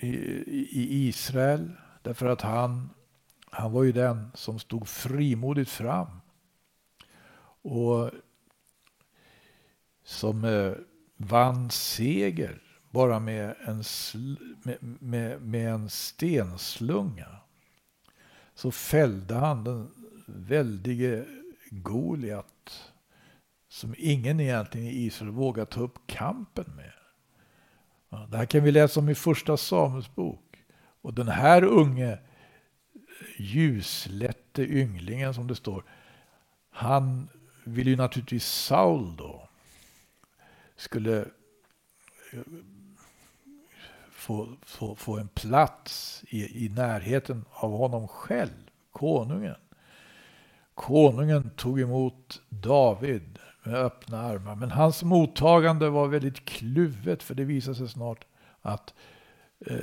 i, 0.00 1.08
Israel, 1.08 1.72
därför 2.02 2.26
att 2.26 2.40
han 2.40 2.90
han 3.50 3.72
var 3.72 3.82
ju 3.82 3.92
den 3.92 4.30
som 4.34 4.58
stod 4.58 4.88
frimodigt 4.88 5.70
fram. 5.70 6.20
Och 7.62 8.10
som 10.04 10.44
eh, 10.44 10.72
vann 11.16 11.70
seger 11.70 12.62
bara 12.90 13.20
med 13.20 13.54
en, 13.60 13.84
med, 14.62 14.78
med, 15.00 15.42
med 15.42 15.74
en 15.74 15.90
stenslunga. 15.90 17.36
Så 18.54 18.70
fällde 18.70 19.34
han 19.34 19.64
den 19.64 19.90
väldige 20.26 21.24
Goliat 21.70 22.93
som 23.74 23.94
ingen 23.98 24.40
egentligen 24.40 24.86
i 24.86 25.04
Israel 25.04 25.30
vågar 25.30 25.64
ta 25.64 25.80
upp 25.80 25.98
kampen 26.06 26.64
med. 26.76 26.92
Det 28.30 28.36
här 28.36 28.46
kan 28.46 28.64
vi 28.64 28.72
läsa 28.72 29.00
om 29.00 29.08
i 29.08 29.14
första 29.14 29.56
Samuels 29.56 30.14
bok. 30.14 30.56
Och 31.02 31.14
den 31.14 31.28
här 31.28 31.64
unge 31.64 32.18
ljuslätte 33.36 34.62
ynglingen 34.62 35.34
som 35.34 35.46
det 35.46 35.54
står. 35.54 35.84
Han 36.70 37.28
vill 37.64 37.88
ju 37.88 37.96
naturligtvis 37.96 38.46
Saul 38.46 39.16
då 39.16 39.48
skulle 40.76 41.20
eh, 42.32 42.40
få, 44.10 44.56
få, 44.62 44.96
få 44.96 45.18
en 45.18 45.28
plats 45.28 46.24
i, 46.28 46.66
i 46.66 46.68
närheten 46.68 47.44
av 47.50 47.70
honom 47.70 48.08
själv, 48.08 48.70
konungen. 48.92 49.56
Konungen 50.74 51.50
tog 51.50 51.80
emot 51.80 52.42
David 52.48 53.38
med 53.64 53.74
öppna 53.74 54.18
armar. 54.18 54.54
Men 54.54 54.70
hans 54.70 55.02
mottagande 55.02 55.90
var 55.90 56.08
väldigt 56.08 56.44
kluvet 56.44 57.22
för 57.22 57.34
det 57.34 57.44
visade 57.44 57.76
sig 57.76 57.88
snart 57.88 58.24
att 58.62 58.94
eh, 59.66 59.76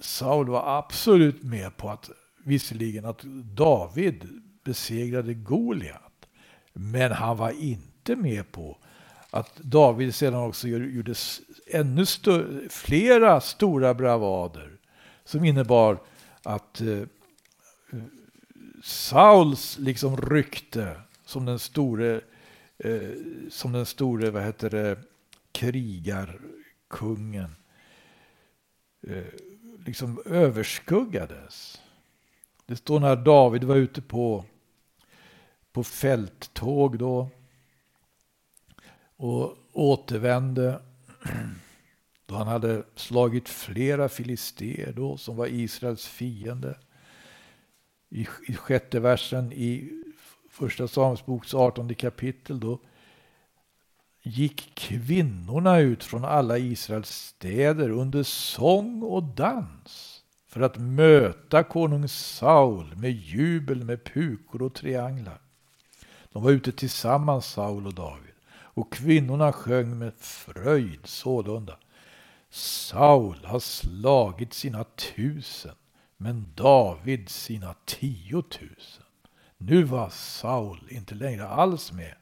Saul 0.00 0.48
var 0.48 0.78
absolut 0.78 1.42
med 1.42 1.76
på 1.76 1.90
att 1.90 2.10
visserligen 2.44 3.04
att 3.04 3.22
David 3.54 4.42
besegrade 4.64 5.34
Goliat. 5.34 6.26
Men 6.72 7.12
han 7.12 7.36
var 7.36 7.50
inte 7.50 8.16
med 8.16 8.52
på 8.52 8.78
att 9.30 9.56
David 9.56 10.14
sedan 10.14 10.34
också 10.34 10.68
gjorde 10.68 11.14
ännu 11.66 12.06
större, 12.06 12.68
flera 12.68 13.40
stora 13.40 13.94
bravader 13.94 14.72
som 15.24 15.44
innebar 15.44 15.98
att 16.42 16.80
eh, 16.80 16.88
eh 16.88 17.06
Sauls 18.82 19.78
liksom 19.78 20.16
rykte 20.16 21.00
som 21.24 21.44
den 21.44 21.58
store, 21.58 22.20
eh, 22.78 23.10
som 23.50 23.72
den 23.72 23.86
store 23.86 24.30
vad 24.30 24.42
heter 24.42 24.70
det, 24.70 24.98
krigarkungen 25.52 27.56
eh, 29.06 29.24
liksom 29.86 30.22
överskuggades. 30.24 31.82
Det 32.66 32.76
står 32.76 33.00
när 33.00 33.16
David 33.16 33.64
var 33.64 33.76
ute 33.76 34.02
på, 34.02 34.44
på 35.72 35.84
fälttåg 35.84 36.98
då 36.98 37.30
och 39.16 39.56
återvände 39.72 40.82
då 42.26 42.34
han 42.34 42.46
hade 42.46 42.84
slagit 42.94 43.48
flera 43.48 44.08
filister 44.08 44.92
då 44.96 45.16
som 45.16 45.36
var 45.36 45.46
Israels 45.46 46.06
fiende. 46.06 46.78
I, 48.08 48.28
i 48.48 48.54
sjätte 48.54 49.00
versen 49.00 49.52
i 49.52 50.02
första 50.56 50.88
Samuelsboks 50.88 51.54
18 51.54 51.94
kapitel 51.94 52.60
då 52.60 52.78
gick 54.22 54.74
kvinnorna 54.74 55.78
ut 55.78 56.04
från 56.04 56.24
alla 56.24 56.58
Israels 56.58 57.10
städer 57.10 57.90
under 57.90 58.22
sång 58.22 59.02
och 59.02 59.22
dans 59.22 60.22
för 60.48 60.60
att 60.60 60.76
möta 60.76 61.62
konung 61.62 62.08
Saul 62.08 62.96
med 62.96 63.12
jubel, 63.12 63.84
med 63.84 64.04
pukor 64.04 64.62
och 64.62 64.74
trianglar. 64.74 65.40
De 66.32 66.42
var 66.42 66.50
ute 66.50 66.72
tillsammans, 66.72 67.46
Saul 67.46 67.86
och 67.86 67.94
David, 67.94 68.34
och 68.52 68.92
kvinnorna 68.92 69.52
sjöng 69.52 69.98
med 69.98 70.12
fröjd 70.18 71.00
sålunda. 71.06 71.78
Saul 72.50 73.44
har 73.44 73.60
slagit 73.60 74.54
sina 74.54 74.84
tusen, 74.84 75.74
men 76.16 76.46
David 76.54 77.28
sina 77.28 77.74
tiotusen. 77.84 79.05
Nu 79.58 79.82
var 79.82 80.10
Saul 80.10 80.80
inte 80.88 81.14
längre 81.14 81.48
alls 81.48 81.92
med 81.92 82.14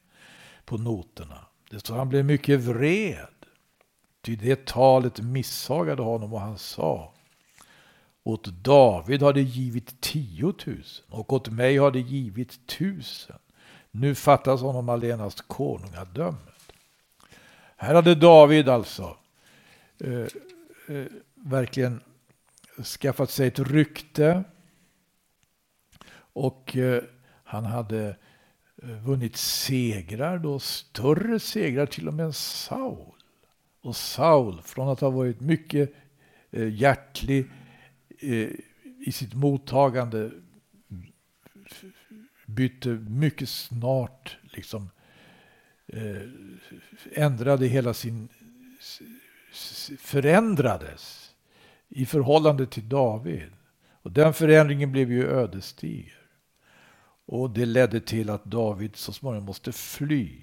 på 0.65 0.77
noterna. 0.77 1.47
Det 1.71 1.81
står 1.81 1.97
han 1.97 2.09
blev 2.09 2.25
mycket 2.25 2.61
vred. 2.61 3.27
Ty 4.23 4.37
det 4.37 4.67
talet 4.67 5.21
missagade 5.21 6.03
honom 6.03 6.33
och 6.33 6.41
han 6.41 6.59
sa 6.59 7.15
åt 8.23 8.47
David 8.47 9.23
har 9.23 9.33
det 9.33 9.43
givit 9.43 10.01
tiotusen 10.01 11.05
och 11.09 11.33
åt 11.33 11.49
mig 11.49 11.77
har 11.77 11.91
det 11.91 12.01
givit 12.01 12.67
tusen. 12.67 13.39
Nu 13.91 14.15
fattas 14.15 14.61
honom 14.61 14.89
allenast 14.89 15.49
konungadömet. 15.49 16.73
Här 17.77 17.95
hade 17.95 18.15
David 18.15 18.69
alltså 18.69 19.17
eh, 20.01 20.27
eh, 20.97 21.07
verkligen 21.35 22.01
skaffat 23.01 23.31
sig 23.31 23.49
ett 23.49 23.59
rykte. 23.59 24.45
Och 26.17 26.77
eh, 26.77 27.03
han 27.55 27.65
hade 27.65 28.17
eh, 28.83 28.89
vunnit 28.89 29.37
segrar, 29.37 30.39
då 30.39 30.59
större 30.59 31.41
segrar 31.41 31.87
till 31.87 32.09
och 32.09 32.15
med 32.15 32.27
än 32.27 32.33
Saul. 32.33 33.15
Och 33.81 33.97
Saul, 33.97 34.63
från 34.63 34.89
att 34.89 35.01
ha 35.01 35.11
varit 35.11 35.41
mycket 35.41 35.93
eh, 36.51 36.75
hjärtlig 36.75 37.47
eh, 38.19 38.49
i 39.07 39.13
sitt 39.13 39.35
mottagande, 39.35 40.31
bytte 42.47 42.89
mycket 42.89 43.49
snart, 43.49 44.39
liksom 44.43 44.91
ändrade 47.13 47.67
hela 47.67 47.95
sin, 47.95 48.29
förändrades 49.99 51.35
i 51.89 52.07
förhållande 52.07 52.67
till 52.67 52.89
David. 52.89 53.51
Och 54.03 54.13
den 54.13 54.35
förändringen 54.35 54.93
blev 54.93 55.13
ju 55.13 55.27
ödesdiger. 55.27 56.24
Och 57.27 57.51
det 57.51 57.67
ledde 57.67 58.01
till 58.01 58.31
att 58.31 58.45
David 58.45 58.97
så 58.97 59.13
småningom 59.13 59.47
måste 59.47 59.73
fly. 59.73 60.43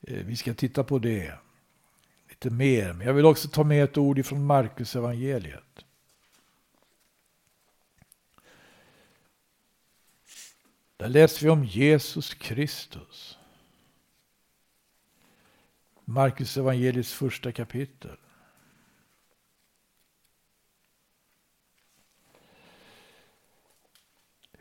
Eh, 0.00 0.24
vi 0.24 0.36
ska 0.36 0.54
titta 0.54 0.84
på 0.84 0.98
det 0.98 1.34
lite 2.28 2.50
mer. 2.50 2.92
Men 2.92 3.06
jag 3.06 3.14
vill 3.14 3.24
också 3.24 3.48
ta 3.48 3.64
med 3.64 3.84
ett 3.84 3.98
ord 3.98 4.18
ifrån 4.18 4.46
Markus 4.46 4.96
evangeliet. 4.96 5.84
Där 10.96 11.08
läser 11.08 11.42
vi 11.42 11.50
om 11.50 11.64
Jesus 11.64 12.34
Kristus. 12.34 13.38
Markus 16.04 16.56
evangeliets 16.56 17.12
första 17.12 17.52
kapitel. 17.52 18.16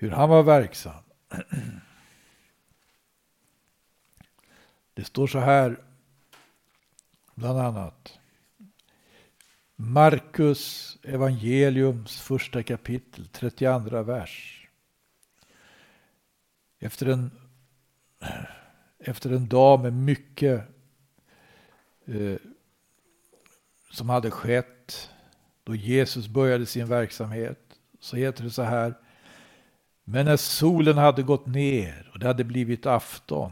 Hur 0.01 0.11
han 0.11 0.29
var 0.29 0.43
verksam. 0.43 1.03
Det 4.93 5.03
står 5.03 5.27
så 5.27 5.39
här, 5.39 5.79
bland 7.35 7.59
annat. 7.59 8.19
Markus 9.75 10.97
evangeliums 11.03 12.21
första 12.21 12.63
kapitel, 12.63 13.27
32 13.27 14.03
vers. 14.03 14.67
Efter 16.79 17.05
en, 17.05 17.31
efter 18.99 19.31
en 19.31 19.47
dag 19.47 19.81
med 19.81 19.93
mycket 19.93 20.63
eh, 22.05 22.37
som 23.91 24.09
hade 24.09 24.31
skett, 24.31 25.09
då 25.63 25.75
Jesus 25.75 26.27
började 26.27 26.65
sin 26.65 26.87
verksamhet, 26.87 27.79
så 27.99 28.15
heter 28.15 28.43
det 28.43 28.51
så 28.51 28.63
här. 28.63 29.00
Men 30.03 30.25
när 30.25 30.37
solen 30.37 30.97
hade 30.97 31.23
gått 31.23 31.45
ner 31.45 32.11
och 32.13 32.19
det 32.19 32.27
hade 32.27 32.43
blivit 32.43 32.85
afton 32.85 33.51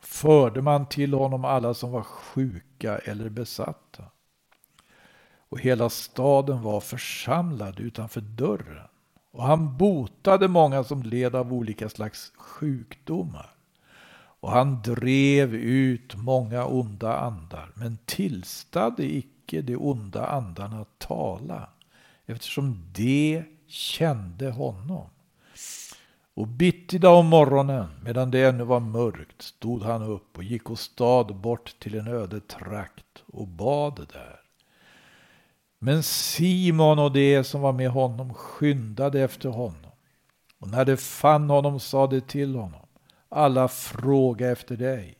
förde 0.00 0.62
man 0.62 0.86
till 0.86 1.14
honom 1.14 1.44
alla 1.44 1.74
som 1.74 1.90
var 1.90 2.02
sjuka 2.02 2.98
eller 2.98 3.28
besatta. 3.28 4.04
Och 5.48 5.60
hela 5.60 5.90
staden 5.90 6.62
var 6.62 6.80
församlad 6.80 7.80
utanför 7.80 8.20
dörren. 8.20 8.86
Och 9.32 9.42
han 9.42 9.76
botade 9.76 10.48
många 10.48 10.84
som 10.84 11.02
led 11.02 11.34
av 11.34 11.52
olika 11.52 11.88
slags 11.88 12.32
sjukdomar. 12.36 13.50
Och 14.40 14.50
han 14.50 14.82
drev 14.82 15.54
ut 15.54 16.14
många 16.16 16.64
onda 16.64 17.16
andar, 17.16 17.72
men 17.74 17.98
tillstade 18.04 19.14
icke 19.16 19.62
de 19.62 19.76
onda 19.76 20.26
andarna 20.26 20.80
att 20.80 20.98
tala, 20.98 21.68
eftersom 22.26 22.92
de 22.92 23.44
kände 23.66 24.50
honom. 24.50 25.06
Och 26.40 26.48
bittida 26.48 27.10
om 27.10 27.26
morgonen, 27.26 27.86
medan 28.04 28.30
det 28.30 28.44
ännu 28.44 28.64
var 28.64 28.80
mörkt, 28.80 29.42
stod 29.42 29.82
han 29.82 30.02
upp 30.02 30.36
och 30.36 30.44
gick 30.44 30.70
åstad 30.70 31.24
bort 31.24 31.74
till 31.78 31.98
en 31.98 32.08
öde 32.08 32.40
trakt 32.40 33.24
och 33.26 33.48
bad 33.48 34.06
där. 34.12 34.40
Men 35.78 36.02
Simon 36.02 36.98
och 36.98 37.12
de 37.12 37.44
som 37.44 37.60
var 37.60 37.72
med 37.72 37.90
honom 37.90 38.34
skyndade 38.34 39.20
efter 39.20 39.48
honom. 39.48 39.90
Och 40.60 40.68
när 40.68 40.84
de 40.84 40.96
fann 40.96 41.50
honom 41.50 41.80
sa 41.80 42.06
de 42.06 42.20
till 42.20 42.54
honom, 42.54 42.86
alla 43.28 43.68
fråga 43.68 44.50
efter 44.50 44.76
dig. 44.76 45.18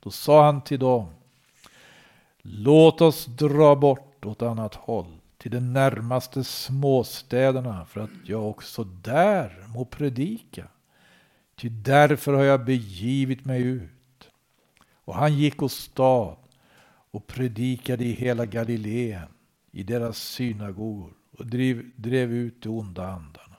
Då 0.00 0.10
sa 0.10 0.44
han 0.44 0.60
till 0.60 0.78
dem, 0.78 1.06
låt 2.42 3.00
oss 3.00 3.26
dra 3.26 3.76
bort 3.76 4.24
åt 4.24 4.42
annat 4.42 4.74
håll, 4.74 5.17
till 5.38 5.50
de 5.50 5.72
närmaste 5.72 6.44
småstäderna, 6.44 7.84
för 7.84 8.00
att 8.00 8.10
jag 8.24 8.48
också 8.50 8.84
där 8.84 9.66
må 9.74 9.84
predika. 9.84 10.68
Ty 11.56 11.68
därför 11.68 12.32
har 12.32 12.44
jag 12.44 12.64
begivit 12.64 13.44
mig 13.44 13.62
ut. 13.62 14.30
Och 15.04 15.14
han 15.14 15.34
gick 15.34 15.62
åstad 15.62 16.36
och 17.10 17.26
predikade 17.26 18.04
i 18.04 18.12
hela 18.12 18.46
Galileen 18.46 19.28
i 19.70 19.82
deras 19.82 20.18
synagogor 20.18 21.12
och 21.30 21.46
drev, 21.46 21.90
drev 21.96 22.32
ut 22.32 22.62
de 22.62 22.68
onda 22.68 23.06
andarna. 23.06 23.56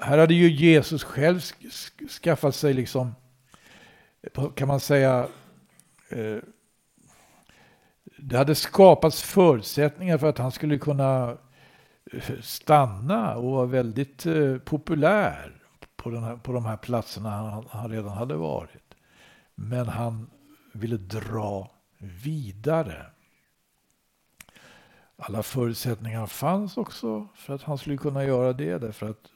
Här 0.00 0.18
hade 0.18 0.34
ju 0.34 0.50
Jesus 0.50 1.04
själv 1.04 1.40
skaffat 2.22 2.54
sig, 2.54 2.74
liksom, 2.74 3.14
kan 4.54 4.68
man 4.68 4.80
säga, 4.80 5.28
eh, 6.08 6.38
det 8.18 8.36
hade 8.36 8.54
skapats 8.54 9.22
förutsättningar 9.22 10.18
för 10.18 10.28
att 10.28 10.38
han 10.38 10.52
skulle 10.52 10.78
kunna 10.78 11.36
eh, 12.12 12.40
stanna 12.40 13.36
och 13.36 13.50
vara 13.50 13.66
väldigt 13.66 14.26
eh, 14.26 14.58
populär 14.58 15.62
på, 15.96 16.10
den 16.10 16.22
här, 16.22 16.36
på 16.36 16.52
de 16.52 16.64
här 16.64 16.76
platserna 16.76 17.30
han, 17.30 17.66
han 17.70 17.90
redan 17.90 18.12
hade 18.12 18.34
varit. 18.34 18.94
Men 19.54 19.88
han 19.88 20.30
ville 20.72 20.96
dra 20.96 21.70
vidare. 21.98 23.06
Alla 25.16 25.42
förutsättningar 25.42 26.26
fanns 26.26 26.76
också 26.76 27.28
för 27.34 27.54
att 27.54 27.62
han 27.62 27.78
skulle 27.78 27.96
kunna 27.96 28.24
göra 28.24 28.52
det. 28.52 28.78
Därför 28.78 29.10
att 29.10 29.30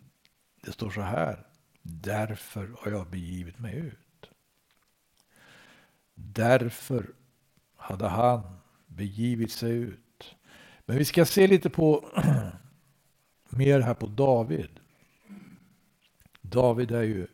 det 0.65 0.73
står 0.73 0.91
så 0.91 1.01
här. 1.01 1.47
Därför 1.83 2.75
har 2.79 2.91
jag 2.91 3.11
begivit 3.11 3.59
mig 3.59 3.77
ut. 3.77 4.31
Därför 6.15 7.07
hade 7.77 8.09
han 8.09 8.62
begivit 8.97 9.53
sig 9.53 9.73
ut. 9.73 10.35
Men 10.87 10.99
vi 10.99 11.05
ska 11.05 11.25
se 11.25 11.47
lite 11.47 11.71
på 11.71 12.05
mer 13.49 13.81
här 13.81 13.95
på 13.95 14.07
David. 14.07 14.81
David 16.41 16.91
är 16.91 17.03
ju 17.03 17.27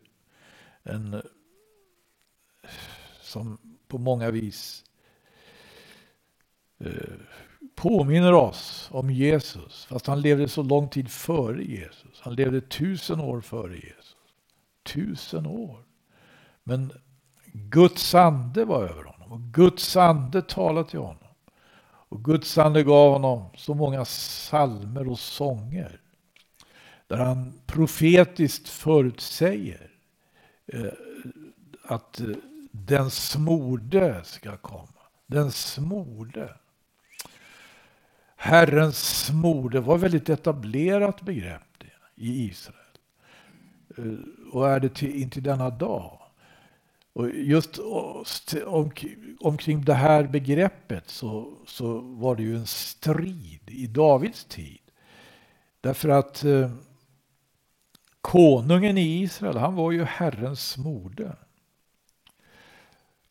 en 0.83 1.21
som 3.21 3.57
på 3.87 3.97
många 3.97 4.31
vis 4.31 4.83
eh, 6.79 6.91
påminner 7.75 8.33
oss 8.33 8.89
om 8.91 9.09
Jesus, 9.09 9.85
fast 9.85 10.07
han 10.07 10.21
levde 10.21 10.47
så 10.47 10.63
lång 10.63 10.89
tid 10.89 11.11
före 11.11 11.63
Jesus. 11.63 12.21
Han 12.21 12.35
levde 12.35 12.61
tusen 12.61 13.19
år 13.19 13.41
före 13.41 13.75
Jesus. 13.75 14.15
Tusen 14.83 15.45
år. 15.45 15.85
Men 16.63 16.91
Guds 17.53 18.15
ande 18.15 18.65
var 18.65 18.83
över 18.83 19.03
honom 19.03 19.31
och 19.31 19.41
Guds 19.53 19.95
ande 19.97 20.41
talade 20.41 20.89
till 20.89 20.99
honom. 20.99 21.28
Och 22.09 22.23
Guds 22.25 22.57
ande 22.57 22.83
gav 22.83 23.13
honom 23.13 23.49
så 23.55 23.73
många 23.73 24.05
salmer 24.05 25.07
och 25.07 25.19
sånger 25.19 26.01
där 27.09 27.17
han 27.17 27.53
profetiskt 27.65 28.69
förutsäger 28.69 29.91
eh, 30.67 30.93
att 31.83 32.19
eh, 32.19 32.27
den 32.71 33.11
smorde 33.11 34.23
ska 34.23 34.57
komma. 34.57 34.87
Den 35.27 35.51
smorde. 35.51 36.55
Herrens 38.35 39.25
smorde 39.25 39.79
var 39.79 39.95
ett 39.95 40.01
väldigt 40.01 40.29
etablerat 40.29 41.21
begrepp 41.21 41.83
i 42.15 42.45
Israel. 42.45 42.75
Eh, 43.97 44.53
och 44.53 44.69
är 44.69 44.79
det 44.79 44.89
till, 44.89 45.21
in 45.21 45.29
till 45.29 45.43
denna 45.43 45.69
dag. 45.69 46.18
Och 47.19 47.29
just 47.29 47.79
omkring 49.39 49.81
det 49.81 49.93
här 49.93 50.23
begreppet 50.23 51.09
så, 51.09 51.57
så 51.67 51.99
var 51.99 52.35
det 52.35 52.43
ju 52.43 52.55
en 52.55 52.67
strid 52.67 53.61
i 53.67 53.87
Davids 53.87 54.45
tid. 54.45 54.81
Därför 55.81 56.09
att 56.09 56.43
eh, 56.43 56.71
konungen 58.21 58.97
i 58.97 59.21
Israel, 59.21 59.57
han 59.57 59.75
var 59.75 59.91
ju 59.91 60.03
Herrens 60.03 60.69
smorde. 60.69 61.35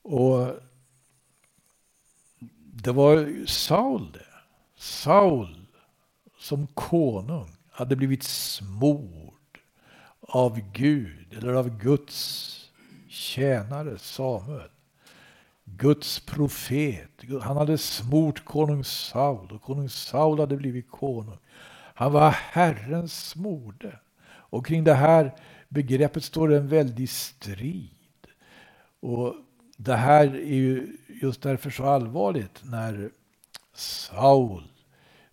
Och 0.03 0.61
det 2.73 2.93
var 2.93 3.47
Saul 3.47 4.13
det. 4.13 4.27
Saul 4.77 5.67
som 6.39 6.67
konung 6.67 7.57
hade 7.71 7.97
blivit 7.97 8.23
smord 8.23 9.59
av 10.21 10.61
Gud 10.73 11.35
eller 11.35 11.53
av 11.53 11.79
Guds 11.79 12.68
tjänare 13.09 13.99
Samuel. 13.99 14.71
Guds 15.65 16.21
profet. 16.21 17.11
Han 17.43 17.57
hade 17.57 17.79
smort 17.79 18.45
konung 18.45 18.85
Saul 18.85 19.53
och 19.53 19.63
konung 19.63 19.89
Saul 19.89 20.41
hade 20.41 20.57
blivit 20.57 20.91
konung. 20.91 21.39
Han 21.95 22.13
var 22.13 22.31
Herrens 22.31 23.29
smorde. 23.29 23.99
Och 24.51 24.67
kring 24.67 24.85
det 24.85 24.95
här 24.95 25.35
begreppet 25.69 26.25
står 26.25 26.49
det 26.49 26.57
en 26.57 26.69
väldig 26.69 27.11
strid. 27.11 27.91
Och 29.01 29.35
det 29.77 29.97
här 29.97 30.27
är 30.27 30.57
ju 30.57 30.97
just 31.23 31.43
därför 31.43 31.71
så 31.71 31.85
allvarligt 31.85 32.61
när 32.65 33.11
Saul, 33.75 34.63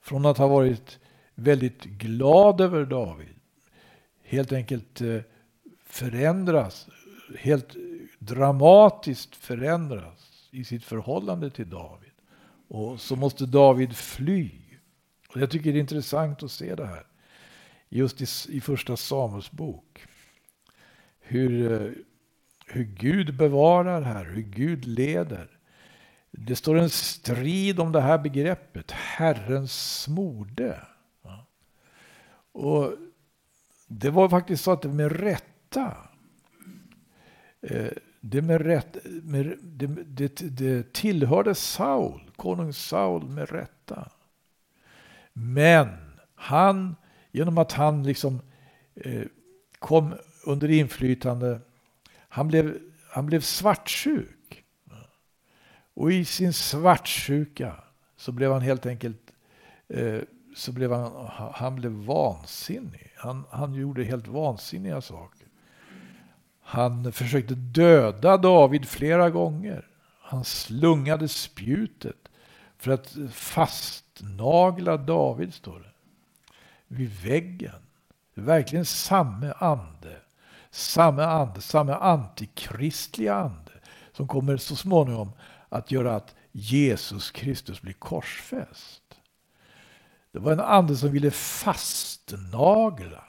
från 0.02 0.26
att 0.26 0.38
ha 0.38 0.48
varit 0.48 1.00
väldigt 1.36 1.84
glad 1.84 2.62
över 2.62 2.86
David, 2.86 3.36
helt 4.24 4.52
enkelt 4.52 5.02
eh, 5.02 5.22
förändras, 5.86 6.88
helt 7.40 7.76
dramatiskt 8.20 9.36
förändras 9.36 10.50
i 10.52 10.64
sitt 10.64 10.84
förhållande 10.84 11.50
till 11.50 11.70
David. 11.70 12.12
Och 12.68 13.02
så 13.02 13.16
måste 13.16 13.46
David 13.46 13.96
fly. 13.96 14.52
Och 15.30 15.42
jag 15.42 15.52
tycker 15.52 15.72
det 15.72 15.78
är 15.78 15.82
intressant 15.82 16.44
att 16.44 16.52
se 16.52 16.76
det 16.76 16.86
här. 16.86 17.06
Just 17.90 18.22
i, 18.22 18.56
i 18.58 18.62
första 18.62 18.98
Samuels 18.98 19.52
bok. 19.52 20.06
Hur, 21.20 21.72
eh, 21.72 21.92
hur 22.66 22.84
Gud 22.84 23.38
bevarar 23.38 24.02
här, 24.02 24.26
hur 24.26 24.42
Gud 24.42 24.86
leder. 24.86 25.50
Det 26.32 26.56
står 26.56 26.76
en 26.76 26.90
strid 26.90 27.80
om 27.80 27.92
det 27.92 28.02
här 28.02 28.18
begreppet, 28.18 28.92
Herrens 28.92 30.02
smorde. 30.02 30.82
Och 32.52 32.94
det 33.88 34.10
var 34.10 34.30
faktiskt 34.30 34.64
så 34.64 34.72
att 34.72 34.82
det 34.82 34.90
med 34.90 35.12
rätta 35.12 35.98
Eh, 37.70 37.92
det, 38.22 38.42
med 38.42 38.62
rätt, 38.62 38.98
med, 39.04 39.58
det, 39.62 39.88
det, 39.88 40.36
det 40.36 40.94
tillhörde 40.94 41.56
Saul, 41.56 42.32
konung 42.36 42.74
Saul 42.74 43.30
med 43.30 43.52
rätta. 43.52 44.12
Men 45.34 45.88
han, 46.36 46.96
genom 47.32 47.58
att 47.58 47.72
han 47.72 48.04
liksom 48.04 48.42
eh, 48.96 49.24
kom 49.80 50.14
under 50.46 50.72
inflytande, 50.72 51.60
han 52.12 52.48
blev, 52.48 52.78
han 53.10 53.26
blev 53.26 53.42
svartsjuk. 53.42 54.64
Och 55.94 56.12
i 56.12 56.26
sin 56.26 56.54
svartsjuka 56.54 57.76
så 58.18 58.32
blev 58.32 58.52
han 58.52 58.62
helt 58.62 58.86
enkelt 58.86 59.32
eh, 59.88 60.22
så 60.56 60.72
blev 60.72 60.92
han, 60.92 61.30
han 61.54 61.76
blev 61.76 61.92
vansinnig. 61.92 63.12
Han, 63.18 63.44
han 63.50 63.74
gjorde 63.74 64.04
helt 64.04 64.28
vansinniga 64.28 65.02
saker. 65.02 65.45
Han 66.68 67.12
försökte 67.12 67.56
döda 67.56 68.38
David 68.38 68.88
flera 68.88 69.30
gånger. 69.30 69.88
Han 70.22 70.44
slungade 70.44 71.28
spjutet 71.28 72.30
för 72.78 72.92
att 72.92 73.16
fastnagla 73.32 74.98
David, 74.98 75.54
står 75.54 75.80
det. 75.80 75.92
Vid 76.88 77.10
väggen. 77.10 77.82
Det 78.36 78.42
är 78.42 78.46
verkligen 78.46 78.86
samme 78.86 79.54
ande. 79.58 80.18
Samme 80.72 81.24
ande, 81.24 81.62
samme 81.62 81.94
antikristliga 81.94 83.36
ande 83.36 83.72
som 84.12 84.28
kommer 84.28 84.58
så 84.58 84.76
småningom 84.76 85.32
att 85.70 85.92
göra 85.92 86.16
att 86.16 86.36
Jesus 86.52 87.32
Kristus 87.32 87.82
blir 87.82 87.94
korsfäst. 87.94 89.04
Det 90.32 90.40
var 90.40 90.52
en 90.52 90.60
ande 90.60 90.96
som 90.96 91.12
ville 91.12 91.32
fastnagla 91.32 93.24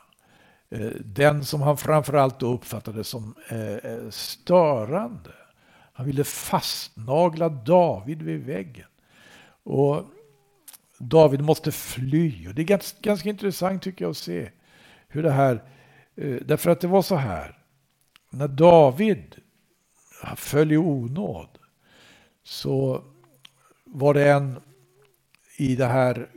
Eh, 0.70 0.90
den 1.04 1.44
som 1.44 1.62
han 1.62 1.76
framförallt 1.76 2.40
då 2.40 2.54
uppfattade 2.54 3.04
som 3.04 3.34
eh, 3.48 3.74
eh, 3.74 4.10
störande. 4.10 5.30
Han 5.92 6.06
ville 6.06 6.24
fastnagla 6.24 7.48
David 7.48 8.22
vid 8.22 8.44
väggen. 8.44 8.88
Och 9.62 10.04
David 10.98 11.40
måste 11.40 11.72
fly. 11.72 12.48
Och 12.48 12.54
det 12.54 12.62
är 12.62 12.66
ganska, 12.66 12.98
ganska 13.00 13.28
intressant 13.28 13.82
tycker 13.82 14.04
jag 14.04 14.10
att 14.10 14.16
se 14.16 14.50
hur 15.08 15.22
det 15.22 15.30
här... 15.30 15.62
Därför 16.44 16.70
att 16.70 16.80
det 16.80 16.86
var 16.86 17.02
så 17.02 17.16
här. 17.16 17.58
När 18.30 18.48
David 18.48 19.36
föll 20.36 20.72
i 20.72 20.76
onåd 20.76 21.58
så 22.42 23.04
var 23.84 24.14
det 24.14 24.30
en 24.30 24.60
i 25.56 25.76
det 25.76 25.86
här 25.86 26.28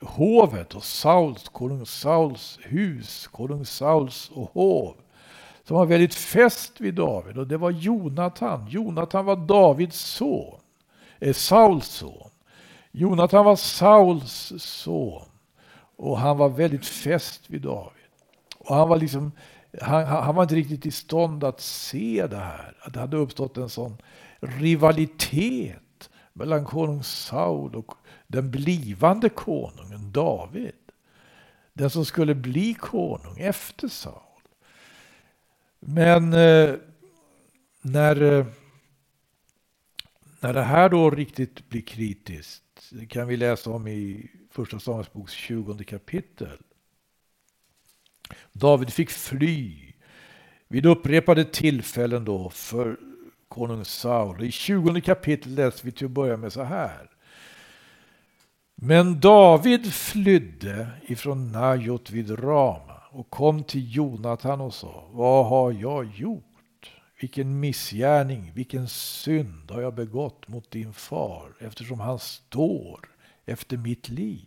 hovet 0.00 0.74
och 0.74 0.84
Sauls, 0.84 1.48
konung 1.48 1.86
Sauls 1.86 2.58
hus, 2.62 3.26
konung 3.26 3.64
Sauls 3.64 4.30
och 4.34 4.50
hov. 4.52 4.96
Som 5.64 5.76
var 5.76 5.86
väldigt 5.86 6.14
fäst 6.14 6.80
vid 6.80 6.94
David 6.94 7.38
och 7.38 7.46
det 7.46 7.56
var 7.56 7.70
Jonatan. 7.70 8.66
Jonatan 8.68 9.24
var 9.24 9.36
Davids 9.36 10.00
son, 10.00 10.60
eh, 11.18 11.34
Sauls 11.34 11.86
son. 11.86 12.30
Jonatan 12.90 13.44
var 13.44 13.56
Sauls 13.56 14.52
son 14.58 15.22
och 15.96 16.18
han 16.18 16.38
var 16.38 16.48
väldigt 16.48 16.86
fäst 16.86 17.50
vid 17.50 17.62
David. 17.62 17.92
Och 18.58 18.76
han 18.76 18.88
var 18.88 18.96
liksom 18.96 19.32
han, 19.80 20.06
han, 20.06 20.34
var 20.34 20.42
inte 20.42 20.54
riktigt 20.54 20.86
i 20.86 20.90
stånd 20.90 21.44
att 21.44 21.60
se 21.60 22.26
det 22.30 22.36
här. 22.36 22.76
Att 22.80 22.94
det 22.94 23.00
hade 23.00 23.16
uppstått 23.16 23.56
en 23.56 23.68
sån 23.68 23.96
rivalitet 24.40 26.10
mellan 26.32 26.64
konung 26.64 27.02
Saul 27.02 27.74
och 27.74 27.92
den 28.26 28.50
blivande 28.50 29.28
konungen 29.28 30.12
David. 30.12 30.72
Den 31.72 31.90
som 31.90 32.04
skulle 32.04 32.34
bli 32.34 32.74
konung 32.74 33.38
efter 33.38 33.88
Saul. 33.88 34.22
Men 35.80 36.32
eh, 36.32 36.74
när, 37.82 38.22
eh, 38.22 38.46
när 40.40 40.54
det 40.54 40.62
här 40.62 40.88
då 40.88 41.10
riktigt 41.10 41.68
blir 41.68 41.82
kritiskt, 41.82 42.62
det 42.90 43.06
kan 43.06 43.28
vi 43.28 43.36
läsa 43.36 43.70
om 43.70 43.88
i 43.88 44.30
Första 44.50 44.80
Samuelsboks 44.80 45.32
20 45.32 45.84
kapitel. 45.84 46.58
David 48.52 48.92
fick 48.92 49.10
fly 49.10 49.92
vid 50.68 50.86
upprepade 50.86 51.44
tillfällen 51.44 52.24
då 52.24 52.50
för 52.50 52.96
konung 53.48 53.84
Saul. 53.84 54.44
I 54.44 54.50
20 54.50 55.00
kapitel 55.00 55.54
läser 55.54 55.84
vi 55.84 55.92
till 55.92 56.06
att 56.06 56.10
börja 56.10 56.36
med 56.36 56.52
så 56.52 56.62
här. 56.62 57.15
Men 58.78 59.20
David 59.20 59.92
flydde 59.92 60.88
ifrån 61.06 61.52
Najot 61.52 62.10
vid 62.10 62.38
Rama 62.44 63.02
och 63.10 63.30
kom 63.30 63.64
till 63.64 63.94
Jonatan 63.96 64.60
och 64.60 64.74
sa, 64.74 65.04
vad 65.12 65.46
har 65.46 65.72
jag 65.72 66.06
gjort? 66.16 66.42
Vilken 67.20 67.60
missgärning, 67.60 68.52
vilken 68.54 68.88
synd 68.88 69.70
har 69.70 69.80
jag 69.80 69.94
begått 69.94 70.48
mot 70.48 70.70
din 70.70 70.92
far 70.92 71.56
eftersom 71.60 72.00
han 72.00 72.18
står 72.18 73.00
efter 73.46 73.76
mitt 73.76 74.08
liv? 74.08 74.46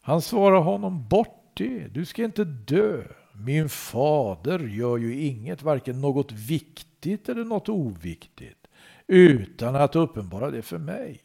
Han 0.00 0.22
svarade 0.22 0.60
honom, 0.60 1.08
bort 1.08 1.50
det, 1.54 1.88
du 1.88 2.04
ska 2.04 2.24
inte 2.24 2.44
dö. 2.44 3.02
Min 3.32 3.68
fader 3.68 4.58
gör 4.58 4.96
ju 4.96 5.20
inget, 5.20 5.62
varken 5.62 6.00
något 6.00 6.32
viktigt 6.32 7.28
eller 7.28 7.44
något 7.44 7.68
oviktigt, 7.68 8.66
utan 9.06 9.76
att 9.76 9.96
uppenbara 9.96 10.50
det 10.50 10.62
för 10.62 10.78
mig. 10.78 11.20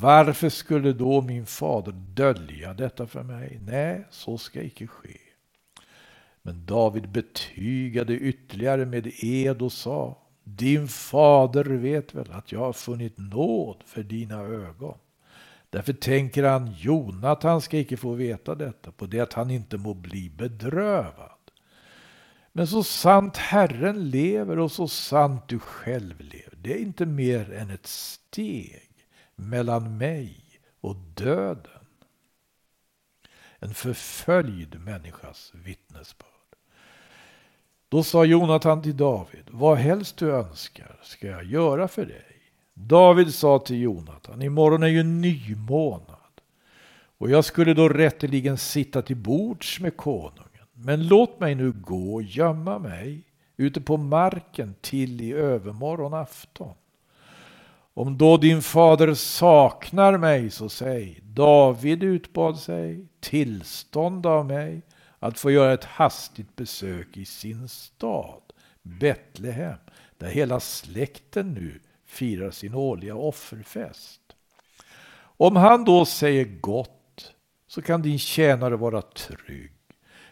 Varför 0.00 0.48
skulle 0.48 0.92
då 0.92 1.20
min 1.20 1.46
fader 1.46 1.92
dölja 1.92 2.74
detta 2.74 3.06
för 3.06 3.22
mig? 3.22 3.60
Nej, 3.62 4.06
så 4.10 4.38
ska 4.38 4.62
icke 4.62 4.86
ske. 4.86 5.18
Men 6.42 6.66
David 6.66 7.08
betygade 7.08 8.14
ytterligare 8.14 8.86
med 8.86 9.12
ed 9.24 9.62
och 9.62 9.72
sa 9.72 10.18
Din 10.44 10.88
fader 10.88 11.64
vet 11.64 12.14
väl 12.14 12.32
att 12.32 12.52
jag 12.52 12.60
har 12.60 12.72
funnit 12.72 13.18
nåd 13.18 13.82
för 13.86 14.02
dina 14.02 14.40
ögon. 14.40 14.98
Därför 15.70 15.92
tänker 15.92 16.44
han 16.44 16.74
Jonatan 16.78 17.60
ska 17.60 17.78
icke 17.78 17.96
få 17.96 18.12
veta 18.12 18.54
detta 18.54 18.92
på 18.92 19.06
det 19.06 19.20
att 19.20 19.32
han 19.32 19.50
inte 19.50 19.76
må 19.76 19.94
bli 19.94 20.30
bedrövad. 20.30 21.30
Men 22.52 22.66
så 22.66 22.82
sant 22.82 23.36
Herren 23.36 24.10
lever 24.10 24.58
och 24.58 24.72
så 24.72 24.88
sant 24.88 25.48
du 25.48 25.58
själv 25.58 26.20
lever, 26.20 26.56
det 26.56 26.72
är 26.72 26.78
inte 26.78 27.06
mer 27.06 27.52
än 27.52 27.70
ett 27.70 27.86
steg 27.86 28.91
mellan 29.36 29.98
mig 29.98 30.36
och 30.80 30.96
döden. 30.96 31.86
En 33.58 33.74
förföljd 33.74 34.80
människas 34.80 35.52
vittnesbörd. 35.54 36.28
Då 37.88 38.02
sa 38.02 38.24
Jonatan 38.24 38.82
till 38.82 38.96
David, 38.96 39.44
vad 39.50 39.78
helst 39.78 40.16
du 40.16 40.30
önskar 40.32 40.98
ska 41.02 41.26
jag 41.26 41.44
göra 41.44 41.88
för 41.88 42.06
dig. 42.06 42.26
David 42.74 43.34
sa 43.34 43.58
till 43.58 43.80
Jonatan, 43.80 44.42
imorgon 44.42 44.82
är 44.82 44.88
ju 44.88 45.02
nymånad 45.02 46.18
och 47.22 47.30
jag 47.30 47.44
skulle 47.44 47.74
då 47.74 47.88
rätteligen 47.88 48.58
sitta 48.58 49.02
till 49.02 49.16
bords 49.16 49.80
med 49.80 49.96
konungen. 49.96 50.66
Men 50.72 51.06
låt 51.06 51.40
mig 51.40 51.54
nu 51.54 51.72
gå 51.72 52.14
och 52.14 52.22
gömma 52.22 52.78
mig 52.78 53.22
ute 53.56 53.80
på 53.80 53.96
marken 53.96 54.74
till 54.80 55.20
i 55.20 55.32
övermorgon 55.32 56.14
afton. 56.14 56.74
Om 57.94 58.18
då 58.18 58.36
din 58.36 58.62
fader 58.62 59.14
saknar 59.14 60.18
mig, 60.18 60.50
så 60.50 60.68
säg, 60.68 61.20
David 61.22 62.02
utbad 62.02 62.58
sig 62.58 63.06
tillstånd 63.20 64.26
av 64.26 64.46
mig 64.46 64.82
att 65.18 65.38
få 65.38 65.50
göra 65.50 65.72
ett 65.72 65.84
hastigt 65.84 66.56
besök 66.56 67.16
i 67.16 67.24
sin 67.24 67.68
stad, 67.68 68.42
Betlehem, 68.82 69.78
där 70.18 70.28
hela 70.28 70.60
släkten 70.60 71.54
nu 71.54 71.80
firar 72.06 72.50
sin 72.50 72.74
årliga 72.74 73.14
offerfest. 73.14 74.20
Om 75.36 75.56
han 75.56 75.84
då 75.84 76.04
säger 76.04 76.44
gott 76.44 77.34
så 77.66 77.82
kan 77.82 78.02
din 78.02 78.18
tjänare 78.18 78.76
vara 78.76 79.02
trygg. 79.02 79.72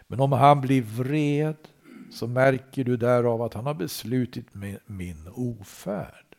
Men 0.07 0.19
om 0.19 0.31
han 0.31 0.61
blir 0.61 0.81
vred 0.81 1.57
så 2.11 2.27
märker 2.27 2.83
du 2.83 2.97
därav 2.97 3.41
att 3.41 3.53
han 3.53 3.65
har 3.65 3.73
beslutit 3.73 4.47
min 4.85 5.27
ofärd. 5.35 6.30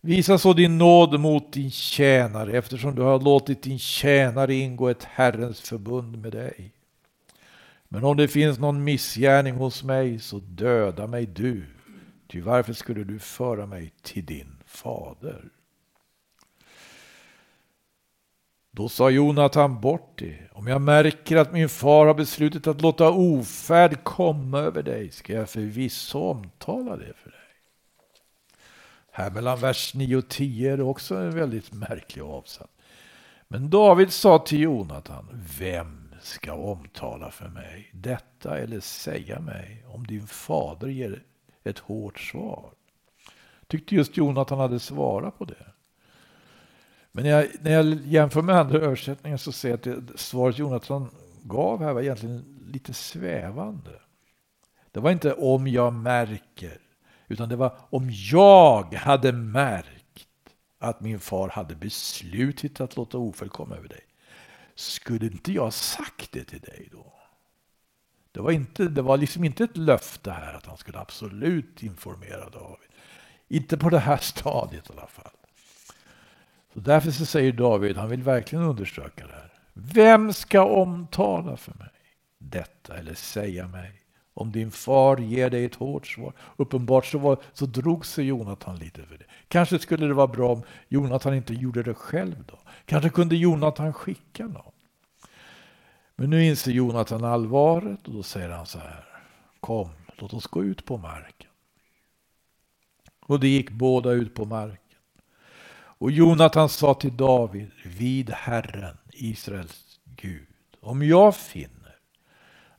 Visa 0.00 0.38
så 0.38 0.52
din 0.52 0.78
nåd 0.78 1.20
mot 1.20 1.52
din 1.52 1.70
tjänare 1.70 2.58
eftersom 2.58 2.94
du 2.94 3.02
har 3.02 3.20
låtit 3.20 3.62
din 3.62 3.78
tjänare 3.78 4.54
ingå 4.54 4.88
ett 4.88 5.04
Herrens 5.04 5.60
förbund 5.60 6.18
med 6.18 6.32
dig. 6.32 6.72
Men 7.88 8.04
om 8.04 8.16
det 8.16 8.28
finns 8.28 8.58
någon 8.58 8.84
missgärning 8.84 9.54
hos 9.54 9.84
mig 9.84 10.18
så 10.18 10.38
döda 10.38 11.06
mig 11.06 11.26
du, 11.26 11.66
ty 12.28 12.40
varför 12.40 12.72
skulle 12.72 13.04
du 13.04 13.18
föra 13.18 13.66
mig 13.66 13.92
till 14.02 14.26
din 14.26 14.56
fader? 14.66 15.44
Då 18.70 18.88
sa 18.88 19.10
Jonathan 19.10 19.80
bort 19.80 20.18
det. 20.18 20.38
Om 20.52 20.66
jag 20.66 20.80
märker 20.80 21.36
att 21.36 21.52
min 21.52 21.68
far 21.68 22.06
har 22.06 22.14
beslutat 22.14 22.66
att 22.66 22.80
låta 22.80 23.10
ofärd 23.10 24.04
komma 24.04 24.58
över 24.58 24.82
dig 24.82 25.10
ska 25.10 25.32
jag 25.32 25.50
förvisso 25.50 26.18
omtala 26.18 26.96
det 26.96 27.12
för 27.16 27.29
dig. 27.29 27.29
Här 29.12 29.30
mellan 29.30 29.60
vers 29.60 29.94
9 29.94 30.16
och 30.16 30.28
10 30.28 30.72
är 30.72 30.76
det 30.76 30.82
också 30.82 31.14
en 31.14 31.30
väldigt 31.30 31.72
märklig 31.72 32.22
avsats. 32.22 32.72
Men 33.48 33.70
David 33.70 34.12
sa 34.12 34.38
till 34.38 34.60
Jonathan, 34.60 35.44
vem 35.58 36.14
ska 36.22 36.54
omtala 36.54 37.30
för 37.30 37.48
mig 37.48 37.90
detta 37.92 38.58
eller 38.58 38.80
säga 38.80 39.40
mig 39.40 39.84
om 39.88 40.06
din 40.06 40.26
fader 40.26 40.88
ger 40.88 41.22
ett 41.64 41.78
hårt 41.78 42.20
svar? 42.20 42.70
Tyckte 43.66 43.94
just 43.94 44.16
Jonathan 44.16 44.58
hade 44.58 44.78
svarat 44.78 45.38
på 45.38 45.44
det. 45.44 45.66
Men 47.12 47.24
när 47.24 47.30
jag, 47.30 47.46
när 47.60 47.70
jag 47.70 48.06
jämför 48.06 48.42
med 48.42 48.56
andra 48.56 48.78
översättningar 48.78 49.36
så 49.36 49.52
ser 49.52 49.68
jag 49.68 49.76
att 49.76 49.82
det, 49.82 50.18
svaret 50.18 50.58
Jonathan 50.58 51.10
gav 51.42 51.82
här 51.82 51.92
var 51.92 52.00
egentligen 52.00 52.60
lite 52.66 52.94
svävande. 52.94 53.90
Det 54.90 55.00
var 55.00 55.10
inte 55.10 55.32
om 55.32 55.68
jag 55.68 55.92
märker, 55.92 56.78
utan 57.30 57.48
det 57.48 57.56
var 57.56 57.76
om 57.90 58.10
jag 58.10 58.94
hade 58.94 59.32
märkt 59.32 60.56
att 60.78 61.00
min 61.00 61.20
far 61.20 61.48
hade 61.48 61.74
beslutit 61.74 62.80
att 62.80 62.96
låta 62.96 63.18
ofärd 63.18 63.50
komma 63.50 63.76
över 63.76 63.88
dig. 63.88 64.00
Skulle 64.74 65.26
inte 65.26 65.52
jag 65.52 65.72
sagt 65.72 66.32
det 66.32 66.44
till 66.44 66.60
dig 66.60 66.88
då? 66.92 67.12
Det 68.32 68.40
var, 68.40 68.50
inte, 68.50 68.88
det 68.88 69.02
var 69.02 69.16
liksom 69.16 69.44
inte 69.44 69.64
ett 69.64 69.76
löfte 69.76 70.30
här 70.30 70.54
att 70.54 70.66
han 70.66 70.76
skulle 70.76 70.98
absolut 70.98 71.82
informera 71.82 72.50
David. 72.50 72.88
Inte 73.48 73.78
på 73.78 73.90
det 73.90 73.98
här 73.98 74.16
stadiet 74.20 74.90
i 74.90 74.92
alla 74.92 75.06
fall. 75.06 75.32
Så 76.74 76.80
därför 76.80 77.10
så 77.10 77.26
säger 77.26 77.52
David, 77.52 77.96
han 77.96 78.08
vill 78.08 78.22
verkligen 78.22 78.64
undersöka 78.64 79.26
det 79.26 79.32
här. 79.32 79.52
Vem 79.72 80.32
ska 80.32 80.64
omtala 80.64 81.56
för 81.56 81.74
mig 81.74 81.90
detta 82.38 82.96
eller 82.96 83.14
säga 83.14 83.68
mig? 83.68 83.99
Om 84.34 84.52
din 84.52 84.70
far 84.70 85.16
ger 85.16 85.50
dig 85.50 85.64
ett 85.64 85.74
hårt 85.74 86.06
svar. 86.06 86.32
Uppenbart 86.56 87.06
så, 87.06 87.18
var, 87.18 87.38
så 87.52 87.66
drog 87.66 88.06
sig 88.06 88.24
Jonathan 88.24 88.76
lite 88.76 89.02
för 89.02 89.18
det. 89.18 89.24
Kanske 89.48 89.78
skulle 89.78 90.06
det 90.06 90.14
vara 90.14 90.26
bra 90.26 90.52
om 90.52 90.62
Jonathan 90.88 91.34
inte 91.34 91.54
gjorde 91.54 91.82
det 91.82 91.94
själv 91.94 92.44
då. 92.46 92.58
Kanske 92.84 93.10
kunde 93.10 93.36
Jonathan 93.36 93.92
skicka 93.92 94.46
någon. 94.46 94.72
Men 96.16 96.30
nu 96.30 96.44
inser 96.44 96.72
Jonathan 96.72 97.24
allvaret 97.24 98.08
och 98.08 98.14
då 98.14 98.22
säger 98.22 98.48
han 98.48 98.66
så 98.66 98.78
här. 98.78 99.04
Kom, 99.60 99.88
låt 100.16 100.34
oss 100.34 100.46
gå 100.46 100.64
ut 100.64 100.84
på 100.84 100.96
marken. 100.96 101.50
Och 103.20 103.40
det 103.40 103.48
gick 103.48 103.70
båda 103.70 104.10
ut 104.10 104.34
på 104.34 104.44
marken. 104.44 104.98
Och 106.00 106.10
Jonathan 106.10 106.68
sa 106.68 106.94
till 106.94 107.16
David, 107.16 107.70
vid 107.84 108.30
Herren, 108.30 108.96
Israels 109.12 110.00
Gud, 110.04 110.46
om 110.80 111.02
jag 111.02 111.36
finner 111.36 111.79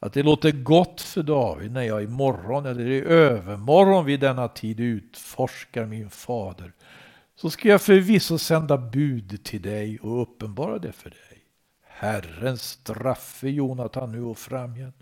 att 0.03 0.13
det 0.13 0.23
låter 0.23 0.51
gott 0.51 1.01
för 1.01 1.23
David 1.23 1.71
när 1.71 1.83
jag 1.83 2.03
imorgon 2.03 2.65
eller 2.65 2.87
i 2.87 3.01
övermorgon 3.01 4.05
vid 4.05 4.19
denna 4.19 4.47
tid 4.47 4.79
utforskar 4.79 5.85
min 5.85 6.09
fader, 6.09 6.73
så 7.35 7.49
ska 7.49 7.69
jag 7.69 7.81
förvisso 7.81 8.37
sända 8.37 8.77
bud 8.77 9.43
till 9.43 9.61
dig 9.61 9.99
och 9.99 10.21
uppenbara 10.21 10.79
det 10.79 10.91
för 10.91 11.09
dig. 11.09 11.43
Herren 11.87 12.57
straffe 12.57 13.49
Jonathan 13.49 14.11
nu 14.11 14.23
och 14.23 14.37
framgent. 14.37 14.95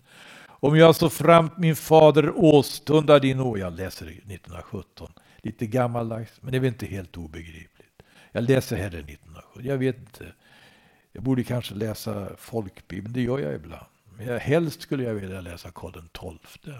Om 0.46 0.76
jag 0.76 0.96
så 0.96 1.10
framt 1.10 1.58
min 1.58 1.76
fader 1.76 2.32
åstundar 2.36 3.20
din 3.20 3.36
nåd, 3.36 3.58
jag 3.58 3.72
läser 3.72 4.06
1917, 4.06 5.12
lite 5.38 5.66
gammaldags, 5.66 6.32
men 6.40 6.52
det 6.52 6.58
är 6.58 6.60
väl 6.60 6.68
inte 6.68 6.86
helt 6.86 7.16
obegripligt. 7.16 8.02
Jag 8.32 8.44
läser 8.44 8.76
hellre 8.76 8.98
1917. 8.98 9.64
Jag 9.64 9.78
vet 9.78 9.98
inte. 9.98 10.32
Jag 11.12 11.22
borde 11.22 11.44
kanske 11.44 11.74
läsa 11.74 12.28
folkbibeln, 12.36 13.12
det 13.12 13.22
gör 13.22 13.38
jag 13.38 13.54
ibland. 13.54 13.86
Jag, 14.26 14.38
helst 14.38 14.80
skulle 14.80 15.04
jag 15.04 15.14
vilja 15.14 15.40
läsa 15.40 15.70
Karl 15.70 15.92
XII. 15.92 16.72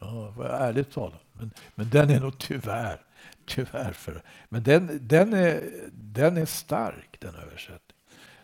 Ja, 0.00 0.34
ärligt 0.44 0.92
talat. 0.92 1.24
Men, 1.32 1.50
men 1.74 1.90
den 1.90 2.10
är 2.10 2.20
nog 2.20 2.38
tyvärr, 2.38 3.00
tyvärr 3.46 3.92
för... 3.92 4.22
Men 4.48 4.62
den, 4.62 4.98
den, 5.02 5.34
är, 5.34 5.62
den 5.92 6.36
är 6.36 6.46
stark, 6.46 7.16
den 7.20 7.34
översättningen. 7.34 8.00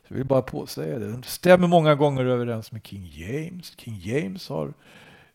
Så 0.09 0.13
jag 0.13 0.17
vill 0.17 0.27
bara 0.27 0.43
påsäga 0.43 0.99
det. 0.99 1.11
Den 1.11 1.23
stämmer 1.23 1.69
många 1.69 1.95
gånger 1.95 2.25
överens 2.25 2.73
med 2.73 2.87
King 2.87 3.11
James. 3.13 3.73
King 3.79 4.01
James 4.03 4.49
har 4.49 4.75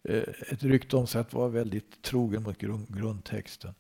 eh, 0.04 0.24
ett 0.50 0.64
rykte 0.64 0.96
om 0.96 1.08
sig 1.08 1.22
att 1.22 1.34
vara 1.34 1.48
väldigt 1.48 2.02
trogen 2.02 2.44
mot 2.44 2.58
grund, 2.58 2.98
grundtexten. 2.98 3.74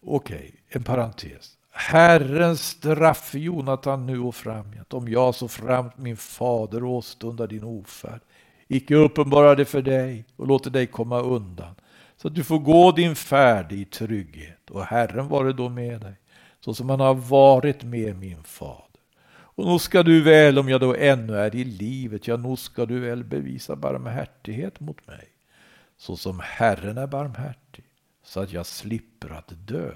Okej, 0.00 0.36
okay, 0.36 0.50
en 0.68 0.84
parentes. 0.84 1.58
Herren 1.74 2.56
straff 2.56 3.34
Jonathan 3.34 4.06
nu 4.06 4.20
och 4.20 4.34
framgent, 4.34 4.92
om 4.92 5.08
jag 5.08 5.34
så 5.34 5.48
framt 5.48 5.98
min 5.98 6.16
fader 6.16 6.84
åstundar 6.84 7.46
din 7.46 7.64
ofärd, 7.64 8.20
icke 8.68 8.94
uppenbara 8.94 9.54
det 9.54 9.64
för 9.64 9.82
dig 9.82 10.24
och 10.36 10.46
låter 10.46 10.70
dig 10.70 10.86
komma 10.86 11.20
undan, 11.20 11.74
så 12.16 12.28
att 12.28 12.34
du 12.34 12.44
får 12.44 12.58
gå 12.58 12.92
din 12.92 13.16
färd 13.16 13.72
i 13.72 13.84
trygghet. 13.84 14.70
Och 14.70 14.84
Herren 14.84 15.28
vare 15.28 15.52
då 15.52 15.68
med 15.68 16.00
dig, 16.00 16.14
så 16.60 16.74
som 16.74 16.90
han 16.90 17.00
har 17.00 17.14
varit 17.14 17.82
med 17.82 18.16
min 18.16 18.42
fader. 18.42 18.86
Och 19.54 19.66
nog 19.66 19.80
ska 19.80 20.02
du 20.02 20.22
väl, 20.22 20.58
om 20.58 20.68
jag 20.68 20.80
då 20.80 20.94
ännu 20.94 21.36
är 21.36 21.54
i 21.54 21.64
livet, 21.64 22.28
ja, 22.28 22.36
nog 22.36 22.58
ska 22.58 22.86
du 22.86 23.00
väl 23.00 23.24
bevisa 23.24 23.76
barmhärtighet 23.76 24.80
mot 24.80 25.06
mig, 25.06 25.28
så 25.96 26.16
som 26.16 26.40
Herren 26.44 26.98
är 26.98 27.06
barmhärtig, 27.06 27.84
så 28.24 28.40
att 28.40 28.52
jag 28.52 28.66
slipper 28.66 29.30
att 29.30 29.52
dö. 29.66 29.92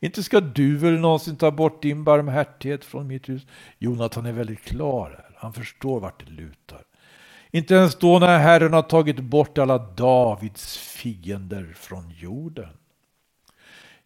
Inte 0.00 0.22
ska 0.22 0.40
du 0.40 0.76
väl 0.76 1.00
någonsin 1.00 1.36
ta 1.36 1.50
bort 1.50 1.82
din 1.82 2.04
barmhärtighet 2.04 2.84
från 2.84 3.06
mitt 3.06 3.28
hus? 3.28 3.46
Jonathan 3.78 4.26
är 4.26 4.32
väldigt 4.32 4.64
klar 4.64 5.10
här. 5.10 5.36
Han 5.36 5.52
förstår 5.52 6.00
vart 6.00 6.26
det 6.26 6.32
lutar. 6.32 6.82
Inte 7.50 7.74
ens 7.74 7.94
då 7.98 8.18
när 8.18 8.38
Herren 8.38 8.72
har 8.72 8.82
tagit 8.82 9.20
bort 9.20 9.58
alla 9.58 9.78
Davids 9.78 10.76
fiender 10.76 11.72
från 11.76 12.10
jorden. 12.10 12.70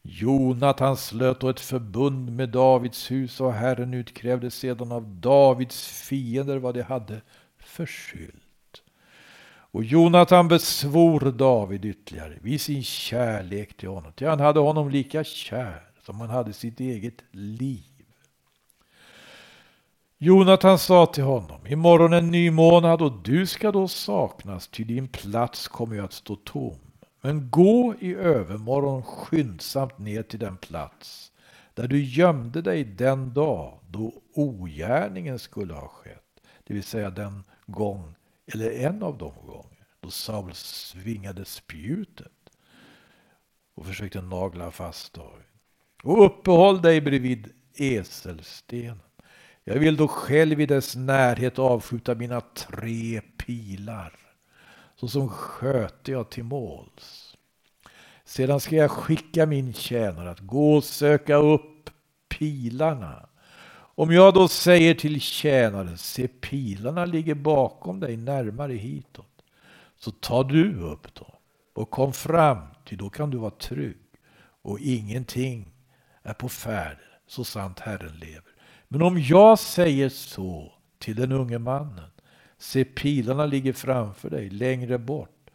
Jonathan 0.02 0.96
slöt 0.96 1.40
då 1.40 1.48
ett 1.48 1.60
förbund 1.60 2.32
med 2.32 2.48
Davids 2.48 3.10
hus 3.10 3.40
och 3.40 3.52
Herren 3.52 3.94
utkrävde 3.94 4.50
sedan 4.50 4.92
av 4.92 5.06
Davids 5.06 5.86
fiender 5.88 6.58
vad 6.58 6.74
de 6.74 6.82
hade 6.82 7.20
förskylt. 7.58 8.41
Och 9.72 9.84
Jonathan 9.84 10.48
besvor 10.48 11.20
David 11.20 11.84
ytterligare 11.84 12.38
vid 12.40 12.60
sin 12.60 12.82
kärlek 12.82 13.76
till 13.76 13.88
honom, 13.88 14.12
till 14.12 14.28
han 14.28 14.40
hade 14.40 14.60
honom 14.60 14.90
lika 14.90 15.24
kär 15.24 15.82
som 16.02 16.20
han 16.20 16.30
hade 16.30 16.52
sitt 16.52 16.80
eget 16.80 17.24
liv. 17.30 17.84
Jonathan 20.18 20.78
sa 20.78 21.06
till 21.06 21.24
honom, 21.24 21.66
imorgon 21.66 22.12
en 22.12 22.30
ny 22.30 22.50
månad 22.50 23.02
och 23.02 23.12
du 23.22 23.46
ska 23.46 23.72
då 23.72 23.88
saknas, 23.88 24.68
ty 24.68 24.84
din 24.84 25.08
plats 25.08 25.68
kommer 25.68 25.96
ju 25.96 26.04
att 26.04 26.12
stå 26.12 26.36
tom. 26.36 26.78
Men 27.20 27.50
gå 27.50 27.94
i 28.00 28.14
övermorgon 28.14 29.02
skyndsamt 29.02 29.98
ner 29.98 30.22
till 30.22 30.38
den 30.38 30.56
plats 30.56 31.32
där 31.74 31.88
du 31.88 32.04
gömde 32.04 32.62
dig 32.62 32.84
den 32.84 33.34
dag 33.34 33.78
då 33.88 34.12
ogärningen 34.34 35.38
skulle 35.38 35.74
ha 35.74 35.88
skett, 35.88 36.40
det 36.64 36.74
vill 36.74 36.82
säga 36.82 37.10
den 37.10 37.44
gång, 37.66 38.14
eller 38.52 38.70
en 38.70 39.02
av 39.02 39.18
de 39.18 39.32
gånger, 39.46 39.86
då 40.00 40.10
Saul 40.10 40.54
svingade 40.54 41.44
spjutet 41.44 42.32
och 43.74 43.86
försökte 43.86 44.20
nagla 44.20 44.70
fast 44.70 45.14
David. 45.14 45.46
Och 46.02 46.24
uppehåll 46.26 46.82
dig 46.82 47.00
bredvid 47.00 47.52
eselstenen. 47.74 49.00
Jag 49.64 49.74
vill 49.74 49.96
då 49.96 50.08
själv 50.08 50.60
i 50.60 50.66
dess 50.66 50.96
närhet 50.96 51.58
avskjuta 51.58 52.14
mina 52.14 52.40
tre 52.40 53.20
pilar. 53.20 54.18
Så 54.96 55.08
som 55.08 55.28
sköter 55.28 56.12
jag 56.12 56.30
till 56.30 56.44
måls. 56.44 57.36
Sedan 58.24 58.60
ska 58.60 58.76
jag 58.76 58.90
skicka 58.90 59.46
min 59.46 59.72
tjänare 59.72 60.30
att 60.30 60.40
gå 60.40 60.76
och 60.76 60.84
söka 60.84 61.36
upp 61.36 61.90
pilarna. 62.28 63.28
Om 64.02 64.12
jag 64.12 64.34
då 64.34 64.48
säger 64.48 64.94
till 64.94 65.20
tjänaren, 65.20 65.98
se 65.98 66.28
pilarna 66.28 67.04
ligger 67.04 67.34
bakom 67.34 68.00
dig 68.00 68.16
närmare 68.16 68.72
hitåt, 68.72 69.44
så 69.98 70.10
tar 70.10 70.44
du 70.44 70.80
upp 70.80 71.14
dem 71.14 71.32
och 71.74 71.90
kom 71.90 72.12
fram, 72.12 72.58
till 72.84 72.98
då 72.98 73.10
kan 73.10 73.30
du 73.30 73.38
vara 73.38 73.50
trygg 73.50 73.98
och 74.62 74.80
ingenting 74.80 75.72
är 76.22 76.34
på 76.34 76.48
färd, 76.48 76.98
så 77.26 77.44
sant 77.44 77.80
Herren 77.80 78.18
lever. 78.18 78.52
Men 78.88 79.02
om 79.02 79.20
jag 79.20 79.58
säger 79.58 80.08
så 80.08 80.72
till 80.98 81.16
den 81.16 81.32
unge 81.32 81.58
mannen, 81.58 82.10
se 82.58 82.84
pilarna 82.84 83.46
ligger 83.46 83.72
framför 83.72 84.30
dig, 84.30 84.50
längre 84.50 84.98
bort, 84.98 85.50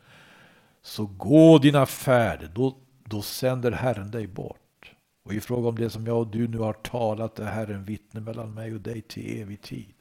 så 0.81 1.05
gå 1.05 1.57
dina 1.57 1.85
färder, 1.85 2.51
då, 2.55 2.77
då 3.03 3.21
sänder 3.21 3.71
Herren 3.71 4.11
dig 4.11 4.27
bort. 4.27 4.66
Och 5.27 5.33
i 5.33 5.39
fråga 5.39 5.69
om 5.69 5.75
det 5.75 5.89
som 5.89 6.05
jag 6.05 6.17
och 6.17 6.27
du 6.27 6.47
nu 6.47 6.57
har 6.57 6.73
talat 6.73 7.39
är 7.39 7.45
Herren 7.45 7.85
vittne 7.85 8.21
mellan 8.21 8.53
mig 8.53 8.73
och 8.73 8.81
dig 8.81 9.01
till 9.01 9.41
evig 9.41 9.61
tid. 9.61 9.93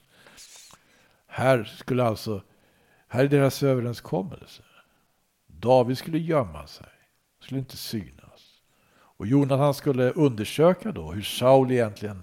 Här 1.27 1.65
skulle 1.65 2.05
alltså, 2.05 2.43
här 3.09 3.25
är 3.25 3.29
deras 3.29 3.63
överenskommelse. 3.63 4.63
David 5.47 5.99
skulle 5.99 6.19
gömma 6.19 6.67
sig, 6.67 6.87
skulle 7.41 7.61
inte 7.61 7.77
synas. 7.77 8.61
Och 8.89 9.27
Jonathan 9.27 9.75
skulle 9.75 10.11
undersöka 10.11 10.93
då 10.93 11.13
hur 11.13 11.23
Saul 11.23 11.71
egentligen, 11.71 12.23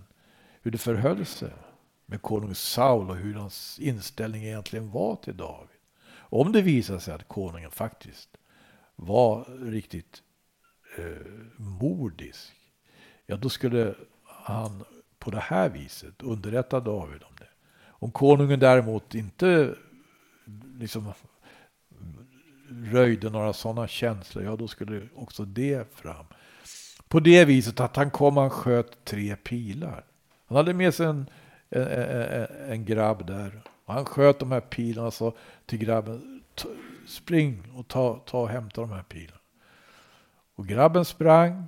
hur 0.61 0.71
det 0.71 0.77
förhöll 0.77 1.25
sig 1.25 1.53
med 2.05 2.21
konung 2.21 2.55
Saul 2.55 3.09
och 3.09 3.15
hur 3.15 3.33
hans 3.33 3.79
inställning 3.79 4.43
egentligen 4.43 4.91
var 4.91 5.15
till 5.15 5.37
David. 5.37 5.77
Om 6.15 6.51
det 6.51 6.61
visar 6.61 6.99
sig 6.99 7.13
att 7.13 7.27
konungen 7.27 7.71
faktiskt 7.71 8.29
var 8.95 9.45
riktigt 9.71 10.23
eh, 10.97 11.31
mordisk 11.57 12.62
ja 13.25 13.37
då 13.37 13.49
skulle 13.49 13.95
han 14.23 14.83
på 15.19 15.31
det 15.31 15.39
här 15.39 15.69
viset 15.69 16.21
underrätta 16.21 16.79
David 16.79 17.23
om 17.23 17.35
det. 17.37 17.47
Om 17.85 18.11
konungen 18.11 18.59
däremot 18.59 19.15
inte 19.15 19.75
liksom 20.79 21.13
röjde 22.69 23.29
några 23.29 23.53
sådana 23.53 23.87
känslor, 23.87 24.43
ja 24.43 24.55
då 24.55 24.67
skulle 24.67 25.07
också 25.15 25.45
det 25.45 25.95
fram. 25.95 26.25
På 27.07 27.19
det 27.19 27.45
viset 27.45 27.79
att 27.79 27.95
han 27.95 28.11
kom 28.11 28.37
och 28.37 28.53
sköt 28.53 29.05
tre 29.05 29.35
pilar. 29.35 30.03
Han 30.47 30.57
hade 30.57 30.73
med 30.73 30.93
sig 30.93 31.05
en, 31.05 31.29
en, 31.69 31.81
en, 31.81 32.47
en 32.69 32.85
grabb 32.85 33.27
där. 33.27 33.61
Och 33.85 33.93
han 33.93 34.05
sköt 34.05 34.39
de 34.39 34.51
här 34.51 34.61
pilarna 34.61 35.07
och 35.07 35.13
sa 35.13 35.33
till 35.65 35.79
grabben, 35.79 36.43
spring 37.07 37.71
och 37.75 37.87
ta, 37.87 38.19
ta 38.25 38.41
och 38.41 38.49
hämta 38.49 38.81
de 38.81 38.91
här 38.91 39.03
pilarna. 39.03 39.39
Och 40.55 40.67
grabben 40.67 41.05
sprang 41.05 41.65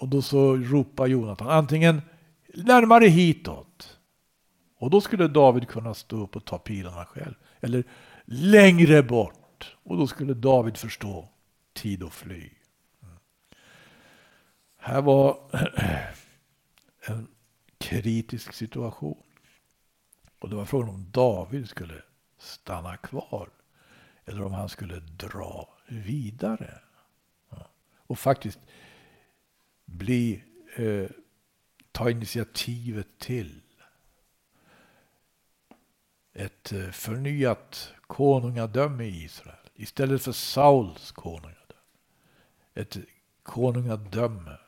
och 0.00 0.08
då 0.08 0.22
så 0.22 0.56
ropar 0.56 1.06
Jonathan 1.06 1.48
antingen 1.48 2.02
närmare 2.54 3.06
hitåt. 3.06 3.98
Och 4.76 4.90
då 4.90 5.00
skulle 5.00 5.28
David 5.28 5.68
kunna 5.68 5.94
stå 5.94 6.22
upp 6.22 6.36
och 6.36 6.44
ta 6.44 6.58
pilarna 6.58 7.04
själv. 7.04 7.34
Eller 7.60 7.84
längre 8.24 9.02
bort. 9.02 9.76
Och 9.82 9.96
då 9.96 10.06
skulle 10.06 10.34
David 10.34 10.76
förstå 10.76 11.28
tid 11.72 12.02
att 12.02 12.12
fly. 12.12 12.50
Mm. 13.02 13.16
Här 14.76 15.02
var 15.02 15.38
en 17.06 17.28
kritisk 17.78 18.52
situation. 18.52 19.22
Och 20.38 20.50
det 20.50 20.56
var 20.56 20.64
frågan 20.64 20.88
om 20.88 21.10
David 21.10 21.68
skulle 21.68 22.02
stanna 22.38 22.96
kvar. 22.96 23.48
Eller 24.24 24.42
om 24.42 24.52
han 24.52 24.68
skulle 24.68 25.00
dra 25.00 25.68
vidare. 25.86 26.80
Och 28.10 28.18
faktiskt, 28.18 28.58
bli, 29.90 30.44
eh, 30.76 31.10
ta 31.92 32.10
initiativet 32.10 33.18
till 33.18 33.60
ett 36.32 36.72
eh, 36.72 36.90
förnyat 36.90 37.92
konungadöme 38.00 39.04
i 39.04 39.24
Israel. 39.24 39.56
Istället 39.74 40.22
för 40.22 40.32
Sauls 40.32 41.12
konungadöme. 41.12 41.56
Ett 42.74 42.96
konungadöme 43.42 44.58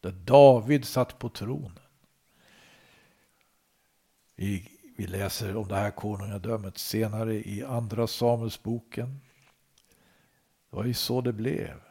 där 0.00 0.12
David 0.12 0.84
satt 0.84 1.18
på 1.18 1.28
tronen. 1.28 1.78
Vi, 4.36 4.70
vi 4.96 5.06
läser 5.06 5.56
om 5.56 5.68
det 5.68 5.76
här 5.76 5.90
konungadömet 5.90 6.78
senare 6.78 7.34
i 7.34 7.64
Andra 7.64 8.06
Samuelsboken. 8.06 9.20
Det 10.70 10.76
var 10.76 10.84
ju 10.84 10.94
så 10.94 11.20
det 11.20 11.32
blev. 11.32 11.89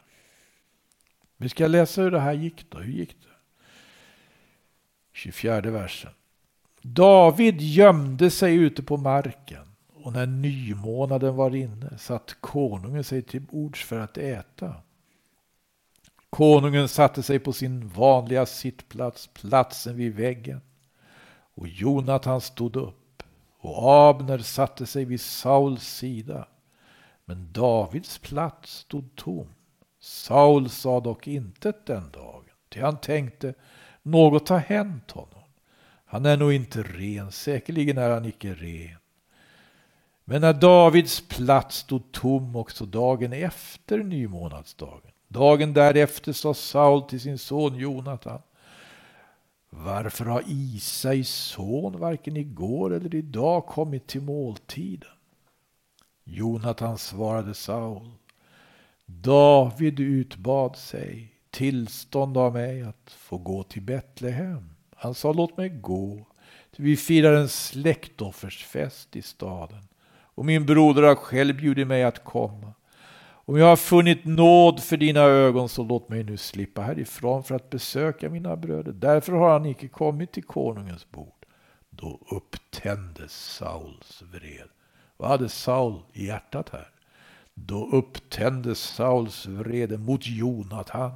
Vi 1.40 1.48
ska 1.48 1.66
läsa 1.66 2.02
hur 2.02 2.10
det 2.10 2.20
här 2.20 2.32
gick 2.32 2.70
då. 2.70 2.78
Hur 2.78 2.92
gick 2.92 3.16
det? 3.22 3.28
24 5.12 5.60
versen. 5.60 6.10
David 6.82 7.60
gömde 7.60 8.30
sig 8.30 8.54
ute 8.54 8.82
på 8.82 8.96
marken 8.96 9.74
och 9.94 10.12
när 10.12 10.26
nymånaden 10.26 11.36
var 11.36 11.54
inne 11.54 11.98
satt 11.98 12.36
konungen 12.40 13.04
sig 13.04 13.22
till 13.22 13.40
bords 13.40 13.84
för 13.84 13.98
att 13.98 14.18
äta. 14.18 14.74
Konungen 16.30 16.88
satte 16.88 17.22
sig 17.22 17.38
på 17.38 17.52
sin 17.52 17.88
vanliga 17.88 18.46
sittplats, 18.46 19.26
platsen 19.26 19.96
vid 19.96 20.14
väggen. 20.14 20.60
Och 21.54 21.68
Jonathan 21.68 22.40
stod 22.40 22.76
upp 22.76 23.22
och 23.58 23.92
Abner 24.08 24.38
satte 24.38 24.86
sig 24.86 25.04
vid 25.04 25.20
Sauls 25.20 25.88
sida. 25.88 26.48
Men 27.24 27.52
Davids 27.52 28.18
plats 28.18 28.72
stod 28.72 29.16
tom. 29.16 29.48
Saul 30.00 30.70
sa 30.70 31.00
dock 31.00 31.26
intet 31.26 31.86
den 31.86 32.10
dagen, 32.10 32.44
ty 32.68 32.80
han 32.80 33.00
tänkte, 33.00 33.54
något 34.02 34.48
har 34.48 34.58
hänt 34.58 35.10
honom. 35.10 35.44
Han 36.04 36.26
är 36.26 36.36
nog 36.36 36.52
inte 36.52 36.82
ren, 36.82 37.32
säkerligen 37.32 37.98
är 37.98 38.10
han 38.10 38.24
icke 38.24 38.54
ren. 38.54 38.96
Men 40.24 40.40
när 40.40 40.52
Davids 40.52 41.28
plats 41.28 41.76
stod 41.76 42.12
tom 42.12 42.56
också 42.56 42.86
dagen 42.86 43.32
efter 43.32 43.98
nymånadsdagen, 43.98 45.10
dagen 45.28 45.72
därefter 45.72 46.32
sa 46.32 46.54
Saul 46.54 47.02
till 47.02 47.20
sin 47.20 47.38
son 47.38 47.76
Jonathan, 47.76 48.40
varför 49.70 50.24
har 50.24 50.42
Isais 50.46 51.28
son 51.28 51.98
varken 51.98 52.36
igår 52.36 52.94
eller 52.94 53.14
idag 53.14 53.66
kommit 53.66 54.06
till 54.06 54.22
måltiden? 54.22 55.10
Jonathan 56.24 56.98
svarade 56.98 57.54
Saul, 57.54 58.10
David 59.20 60.00
utbad 60.00 60.76
sig 60.76 61.34
tillstånd 61.50 62.36
av 62.36 62.52
mig 62.52 62.82
att 62.82 63.16
få 63.18 63.38
gå 63.38 63.62
till 63.62 63.82
Betlehem. 63.82 64.70
Han 64.96 65.14
sa 65.14 65.32
låt 65.32 65.56
mig 65.56 65.68
gå, 65.68 66.26
vi 66.80 66.96
firar 66.96 67.32
en 67.32 67.48
släktoffersfest 67.48 69.16
i 69.16 69.22
staden 69.22 69.82
och 70.34 70.44
min 70.44 70.66
broder 70.66 71.02
har 71.02 71.14
själv 71.14 71.56
bjudit 71.56 71.86
mig 71.86 72.04
att 72.04 72.24
komma. 72.24 72.72
Om 73.22 73.56
jag 73.56 73.66
har 73.66 73.76
funnit 73.76 74.24
nåd 74.24 74.82
för 74.82 74.96
dina 74.96 75.20
ögon 75.20 75.68
så 75.68 75.84
låt 75.84 76.08
mig 76.08 76.24
nu 76.24 76.36
slippa 76.36 76.82
härifrån 76.82 77.44
för 77.44 77.54
att 77.54 77.70
besöka 77.70 78.30
mina 78.30 78.56
bröder. 78.56 78.92
Därför 78.92 79.32
har 79.32 79.50
han 79.52 79.66
icke 79.66 79.88
kommit 79.88 80.32
till 80.32 80.44
konungens 80.44 81.10
bord. 81.10 81.46
Då 81.90 82.20
upptändes 82.30 83.32
Sauls 83.32 84.22
vred. 84.32 84.68
Vad 85.16 85.28
hade 85.28 85.48
Saul 85.48 86.02
i 86.12 86.26
hjärtat 86.26 86.68
här? 86.68 86.99
Då 87.66 87.88
upptändes 87.92 88.78
Sauls 88.78 89.46
vrede 89.46 89.98
mot 89.98 90.26
Jonathan. 90.26 91.12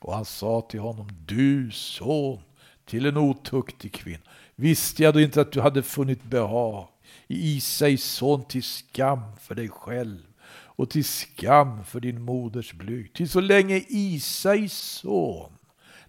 Och 0.00 0.14
han 0.14 0.24
sa 0.24 0.60
till 0.70 0.80
honom, 0.80 1.08
du 1.26 1.70
son 1.70 2.40
till 2.84 3.06
en 3.06 3.16
otuktig 3.16 3.92
kvinna. 3.92 4.22
Visste 4.54 5.02
jag 5.02 5.14
då 5.14 5.20
inte 5.20 5.40
att 5.40 5.52
du 5.52 5.60
hade 5.60 5.82
funnit 5.82 6.22
behag 6.22 6.88
i 7.26 7.56
Isais 7.56 8.04
son 8.04 8.44
till 8.44 8.62
skam 8.62 9.20
för 9.40 9.54
dig 9.54 9.68
själv 9.68 10.22
och 10.50 10.90
till 10.90 11.04
skam 11.04 11.84
för 11.84 12.00
din 12.00 12.22
moders 12.22 12.72
blyg. 12.72 13.14
Till 13.14 13.28
så 13.28 13.40
länge 13.40 13.84
Isais 13.88 14.72
son 14.72 15.52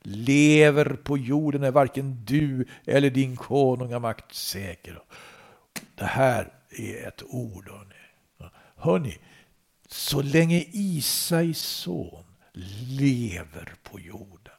lever 0.02 0.86
på 0.86 1.18
jorden 1.18 1.64
är 1.64 1.72
varken 1.72 2.26
du 2.26 2.66
eller 2.86 3.10
din 3.10 3.36
konungamakt 3.36 4.34
säker. 4.36 5.02
Det 5.96 6.06
här 6.06 6.54
är 6.70 7.08
ett 7.08 7.24
ord, 7.24 7.70
hörni. 7.70 7.99
Hörni, 8.80 9.18
så 9.88 10.22
länge 10.22 10.66
Isais 10.72 11.60
son 11.60 12.24
lever 13.00 13.74
på 13.84 14.00
jorden, 14.00 14.54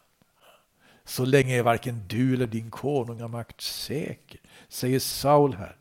så 1.04 1.24
länge 1.24 1.58
är 1.58 1.62
varken 1.62 2.04
du 2.08 2.34
eller 2.34 2.46
din 2.46 2.70
konungamakt 2.70 3.60
säker, 3.60 4.40
säger 4.68 4.98
Saul 4.98 5.54
här 5.54 5.76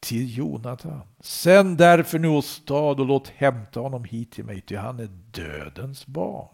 till 0.00 0.38
Jonathan. 0.38 1.02
Sänd 1.20 1.78
därför 1.78 2.18
nu 2.18 2.28
åstad 2.28 2.74
och 2.74 3.06
låt 3.06 3.28
hämta 3.28 3.80
honom 3.80 4.04
hit 4.04 4.32
till 4.32 4.44
mig, 4.44 4.60
ty 4.60 4.76
han 4.76 5.00
är 5.00 5.08
dödens 5.30 6.06
barn. 6.06 6.48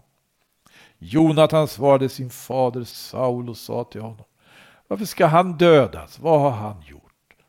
Jonathan 0.98 1.68
svarade 1.68 2.08
sin 2.08 2.30
fader 2.30 2.84
Saul 2.84 3.48
och 3.48 3.56
sa 3.56 3.84
till 3.84 4.00
honom, 4.00 4.24
varför 4.88 5.04
ska 5.04 5.26
han 5.26 5.58
dödas? 5.58 6.18
Vad 6.18 6.40
har 6.40 6.50
han 6.50 6.82
gjort? 6.82 7.05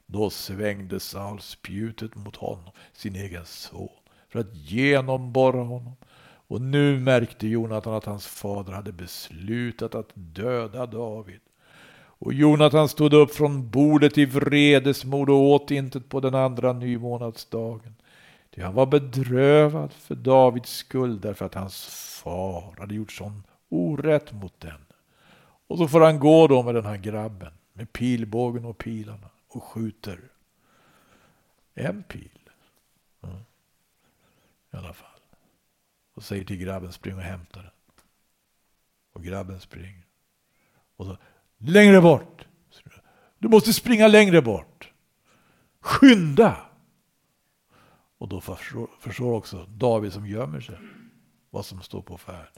Då 0.09 0.29
svängde 0.29 0.99
Saul 0.99 1.41
spjutet 1.41 2.15
mot 2.15 2.35
honom, 2.35 2.71
sin 2.93 3.15
egen 3.15 3.45
son 3.45 3.89
för 4.29 4.39
att 4.39 4.55
genomborra 4.55 5.63
honom. 5.63 5.95
Och 6.49 6.61
nu 6.61 6.99
märkte 6.99 7.47
Jonathan 7.47 7.93
att 7.93 8.05
hans 8.05 8.27
fader 8.27 8.73
hade 8.73 8.91
beslutat 8.91 9.95
att 9.95 10.09
döda 10.13 10.85
David. 10.85 11.39
Och 12.19 12.33
Jonatan 12.33 12.89
stod 12.89 13.13
upp 13.13 13.35
från 13.35 13.69
bordet 13.69 14.17
i 14.17 14.25
vredesmod 14.25 15.29
och 15.29 15.41
åt 15.41 15.71
intet 15.71 16.09
på 16.09 16.19
den 16.19 16.35
andra 16.35 16.73
nymånadsdagen. 16.73 17.95
Ty 18.55 18.61
han 18.61 18.73
var 18.73 18.85
bedrövad 18.85 19.93
för 19.93 20.15
Davids 20.15 20.75
skull 20.75 21.21
därför 21.21 21.45
att 21.45 21.55
hans 21.55 21.85
far 22.23 22.75
hade 22.79 22.95
gjort 22.95 23.11
sån 23.11 23.43
orätt 23.69 24.33
mot 24.33 24.59
den. 24.59 24.85
Och 25.67 25.77
så 25.77 25.87
får 25.87 26.01
han 26.01 26.19
gå 26.19 26.47
då 26.47 26.63
med 26.63 26.75
den 26.75 26.85
här 26.85 26.97
grabben 26.97 27.53
med 27.73 27.93
pilbågen 27.93 28.65
och 28.65 28.77
pilarna 28.77 29.29
och 29.57 29.63
skjuter 29.63 30.19
en 31.73 32.03
pil. 32.03 32.49
Mm. 33.23 33.37
I 34.73 34.77
alla 34.77 34.93
fall. 34.93 35.19
Och 36.13 36.23
säger 36.23 36.45
till 36.45 36.57
grabben 36.57 36.93
spring 36.93 37.15
och 37.15 37.21
hämta 37.21 37.61
den. 37.61 37.71
Och 39.13 39.23
grabben 39.23 39.59
springer. 39.59 40.05
Och 40.95 41.05
så 41.05 41.17
längre 41.57 42.01
bort. 42.01 42.47
Du 43.37 43.47
måste 43.47 43.73
springa 43.73 44.07
längre 44.07 44.41
bort. 44.41 44.91
Skynda! 45.79 46.69
Och 48.17 48.27
då 48.27 48.41
förstår, 48.41 48.89
förstår 48.99 49.33
också 49.33 49.65
David 49.65 50.13
som 50.13 50.27
gömmer 50.27 50.61
sig 50.61 50.77
vad 51.49 51.65
som 51.65 51.81
står 51.81 52.01
på 52.01 52.17
färd. 52.17 52.51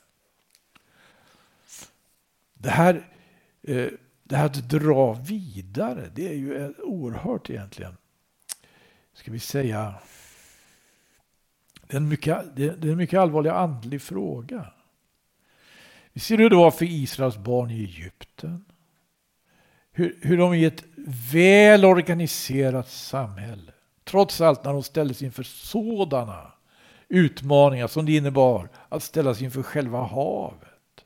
Det 2.53 2.69
här, 2.69 3.13
eh, 3.61 3.89
det 4.29 4.37
här 4.37 4.45
att 4.45 4.69
dra 4.69 5.13
vidare, 5.13 6.09
det 6.15 6.27
är 6.27 6.33
ju 6.33 6.65
eh, 6.65 6.69
oerhört 6.83 7.49
egentligen. 7.49 7.97
Ska 9.13 9.31
vi 9.31 9.39
säga. 9.39 9.93
Det 11.87 11.93
är 11.93 11.97
en 11.97 12.09
mycket, 12.09 12.55
det 12.55 12.65
är 12.65 12.85
en 12.85 12.97
mycket 12.97 13.19
allvarlig 13.19 13.49
andlig 13.49 14.01
fråga. 14.01 14.65
Vi 16.13 16.19
ser 16.19 16.37
hur 16.37 16.49
det 16.49 16.55
var 16.55 16.71
för 16.71 16.85
Israels 16.85 17.37
barn 17.37 17.71
i 17.71 17.83
Egypten. 17.83 18.65
Hur, 19.91 20.19
hur 20.21 20.37
de 20.37 20.53
i 20.53 20.65
ett 20.65 20.83
väl 21.33 21.85
organiserat 21.85 22.89
samhälle, 22.89 23.71
trots 24.03 24.41
allt 24.41 24.63
när 24.63 24.73
de 24.73 24.83
ställdes 24.83 25.21
inför 25.21 25.43
sådana 25.43 26.51
utmaningar 27.07 27.87
som 27.87 28.05
det 28.05 28.15
innebar 28.15 28.69
att 28.89 29.03
ställas 29.03 29.41
inför 29.41 29.63
själva 29.63 30.01
havet. 30.01 31.05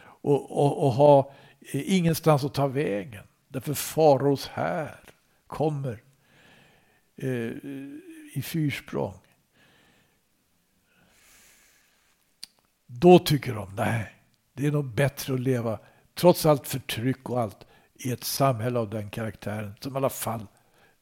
Och, 0.00 0.64
och, 0.64 0.86
och 0.86 0.92
ha 0.92 1.32
ingenstans 1.72 2.44
att 2.44 2.54
ta 2.54 2.66
vägen. 2.66 3.24
Därför 3.48 3.74
faraos 3.74 4.48
här 4.48 5.00
kommer 5.46 6.02
eh, 7.16 7.52
i 8.34 8.42
fyrsprång. 8.42 9.18
Då 12.86 13.18
tycker 13.18 13.54
de, 13.54 13.74
nej, 13.74 14.14
det 14.52 14.66
är 14.66 14.72
nog 14.72 14.84
bättre 14.84 15.34
att 15.34 15.40
leva, 15.40 15.78
trots 16.14 16.46
allt 16.46 16.66
förtryck 16.66 17.30
och 17.30 17.40
allt, 17.40 17.66
i 17.94 18.12
ett 18.12 18.24
samhälle 18.24 18.78
av 18.78 18.90
den 18.90 19.10
karaktären 19.10 19.74
som 19.80 19.94
i 19.94 19.96
alla 19.96 20.10
fall 20.10 20.46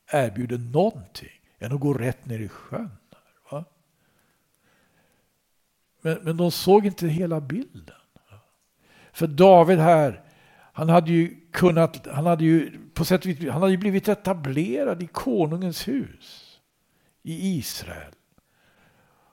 erbjuder 0.06 0.58
någonting, 0.58 1.40
än 1.58 1.72
att 1.72 1.80
gå 1.80 1.94
rätt 1.94 2.26
ner 2.26 2.38
i 2.38 2.48
sjön. 2.48 2.96
Va? 3.50 3.64
Men, 6.00 6.18
men 6.22 6.36
de 6.36 6.50
såg 6.50 6.86
inte 6.86 7.08
hela 7.08 7.40
bilden. 7.40 7.96
För 9.12 9.26
David 9.26 9.78
här, 9.78 10.25
han 10.76 10.88
hade 10.88 11.12
ju 11.12 11.36
kunnat, 11.50 12.06
han 12.06 12.26
hade 12.26 12.44
ju 12.44 12.78
på 12.94 13.04
sätt 13.04 13.20
och 13.20 13.26
vis, 13.26 13.50
han 13.50 13.62
hade 13.62 13.76
blivit 13.76 14.08
etablerad 14.08 15.02
i 15.02 15.06
konungens 15.06 15.88
hus 15.88 16.60
i 17.22 17.58
Israel. 17.58 18.12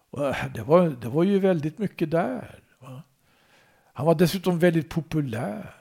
Och 0.09 0.27
eh, 0.27 0.53
det, 0.53 0.63
var, 0.63 0.89
det 0.89 1.09
var 1.09 1.23
ju 1.23 1.39
väldigt 1.39 1.77
mycket 1.77 2.11
där. 2.11 2.59
Va? 2.79 3.03
Han 3.93 4.05
var 4.05 4.15
dessutom 4.15 4.59
väldigt 4.59 4.89
populär. 4.89 5.75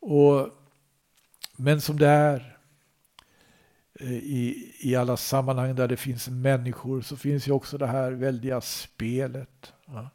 Och, 0.00 0.48
men 1.56 1.80
som 1.80 1.98
det 1.98 2.08
är 2.08 2.58
eh, 4.00 4.12
i, 4.12 4.72
i 4.80 4.96
alla 4.96 5.16
sammanhang 5.16 5.74
där 5.74 5.88
det 5.88 5.96
finns 5.96 6.28
människor 6.28 7.00
så 7.00 7.16
finns 7.16 7.48
ju 7.48 7.52
också 7.52 7.78
det 7.78 7.86
här 7.86 8.12
väldiga 8.12 8.60
spelet. 8.60 9.72
Va? 9.86 10.10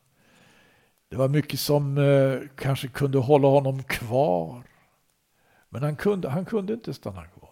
Det 1.09 1.15
var 1.15 1.27
mycket 1.27 1.59
som 1.59 1.97
eh, 1.97 2.39
kanske 2.55 2.87
kunde 2.87 3.17
hålla 3.17 3.47
honom 3.47 3.83
kvar. 3.83 4.63
Men 5.69 5.83
han 5.83 5.95
kunde, 5.95 6.29
han 6.29 6.45
kunde 6.45 6.73
inte 6.73 6.93
stanna 6.93 7.25
kvar. 7.25 7.49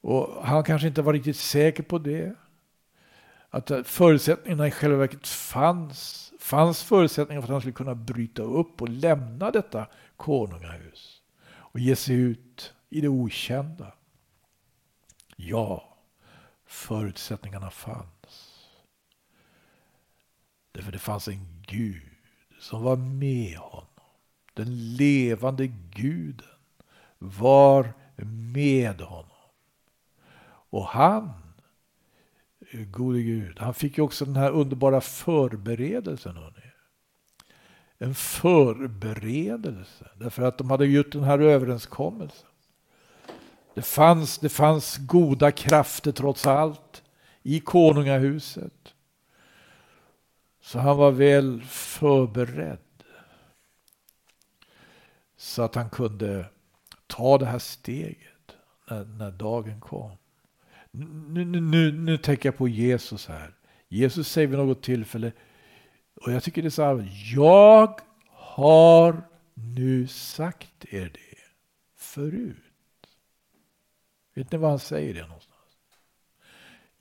Och 0.00 0.46
han 0.46 0.64
kanske 0.64 0.88
inte 0.88 1.02
var 1.02 1.12
riktigt 1.12 1.36
säker 1.36 1.82
på 1.82 1.98
det. 1.98 2.34
Att 3.50 3.70
eh, 3.70 3.82
förutsättningarna 3.82 4.66
i 4.66 4.70
själva 4.70 4.96
verket 4.96 5.28
fanns. 5.28 6.32
fanns 6.38 6.82
förutsättningar 6.82 7.42
för 7.42 7.46
att 7.46 7.52
han 7.52 7.60
skulle 7.60 7.72
kunna 7.72 7.94
bryta 7.94 8.42
upp 8.42 8.82
och 8.82 8.88
lämna 8.88 9.50
detta 9.50 9.86
konungahus. 10.16 11.22
Och 11.52 11.80
ge 11.80 11.96
sig 11.96 12.16
ut 12.16 12.74
i 12.90 13.00
det 13.00 13.08
okända. 13.08 13.92
Ja, 15.36 15.96
förutsättningarna 16.66 17.70
fanns. 17.70 18.53
Därför 20.74 20.92
det 20.92 20.98
fanns 20.98 21.28
en 21.28 21.62
Gud 21.66 22.02
som 22.60 22.82
var 22.82 22.96
med 22.96 23.56
honom. 23.56 23.88
Den 24.54 24.96
levande 24.96 25.66
guden 25.94 26.48
var 27.18 27.92
med 28.52 29.00
honom. 29.00 29.30
Och 30.46 30.86
han, 30.86 31.30
gode 32.90 33.22
Gud, 33.22 33.58
han 33.58 33.74
fick 33.74 33.98
ju 33.98 34.04
också 34.04 34.24
den 34.24 34.36
här 34.36 34.50
underbara 34.50 35.00
förberedelsen. 35.00 36.36
Hörni. 36.36 36.72
En 37.98 38.14
förberedelse, 38.14 40.10
därför 40.18 40.42
att 40.42 40.58
de 40.58 40.70
hade 40.70 40.86
gjort 40.86 41.12
den 41.12 41.24
här 41.24 41.38
överenskommelsen. 41.38 42.48
Det 43.74 43.82
fanns, 43.82 44.38
det 44.38 44.48
fanns 44.48 44.96
goda 44.96 45.50
krafter 45.50 46.12
trots 46.12 46.46
allt 46.46 47.02
i 47.42 47.60
konungahuset. 47.60 48.93
Så 50.64 50.78
han 50.78 50.96
var 50.96 51.10
väl 51.10 51.62
förberedd. 51.62 52.78
Så 55.36 55.62
att 55.62 55.74
han 55.74 55.90
kunde 55.90 56.46
ta 57.06 57.38
det 57.38 57.46
här 57.46 57.58
steget 57.58 58.56
när, 58.90 59.04
när 59.04 59.30
dagen 59.30 59.80
kom. 59.80 60.10
Nu, 60.90 61.44
nu, 61.44 61.60
nu, 61.60 61.92
nu 61.92 62.18
tänker 62.18 62.48
jag 62.48 62.56
på 62.56 62.68
Jesus 62.68 63.26
här. 63.26 63.54
Jesus 63.88 64.28
säger 64.28 64.48
vid 64.48 64.58
något 64.58 64.82
tillfälle, 64.82 65.32
och 66.14 66.32
jag 66.32 66.42
tycker 66.42 66.62
det 66.62 66.68
är 66.68 66.70
så 66.70 66.82
här, 66.82 67.08
Jag 67.34 68.00
har 68.30 69.22
nu 69.54 70.06
sagt 70.06 70.84
er 70.94 71.10
det 71.14 71.38
förut. 71.96 72.56
Vet 74.34 74.52
ni 74.52 74.58
vad 74.58 74.70
han 74.70 74.78
säger 74.78 75.14
det 75.14 75.22
någonstans? 75.26 75.53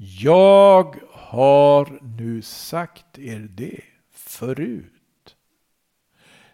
Jag 0.05 0.95
har 1.11 1.99
nu 2.17 2.41
sagt 2.41 3.19
er 3.19 3.39
det 3.39 3.81
förut. 4.11 5.35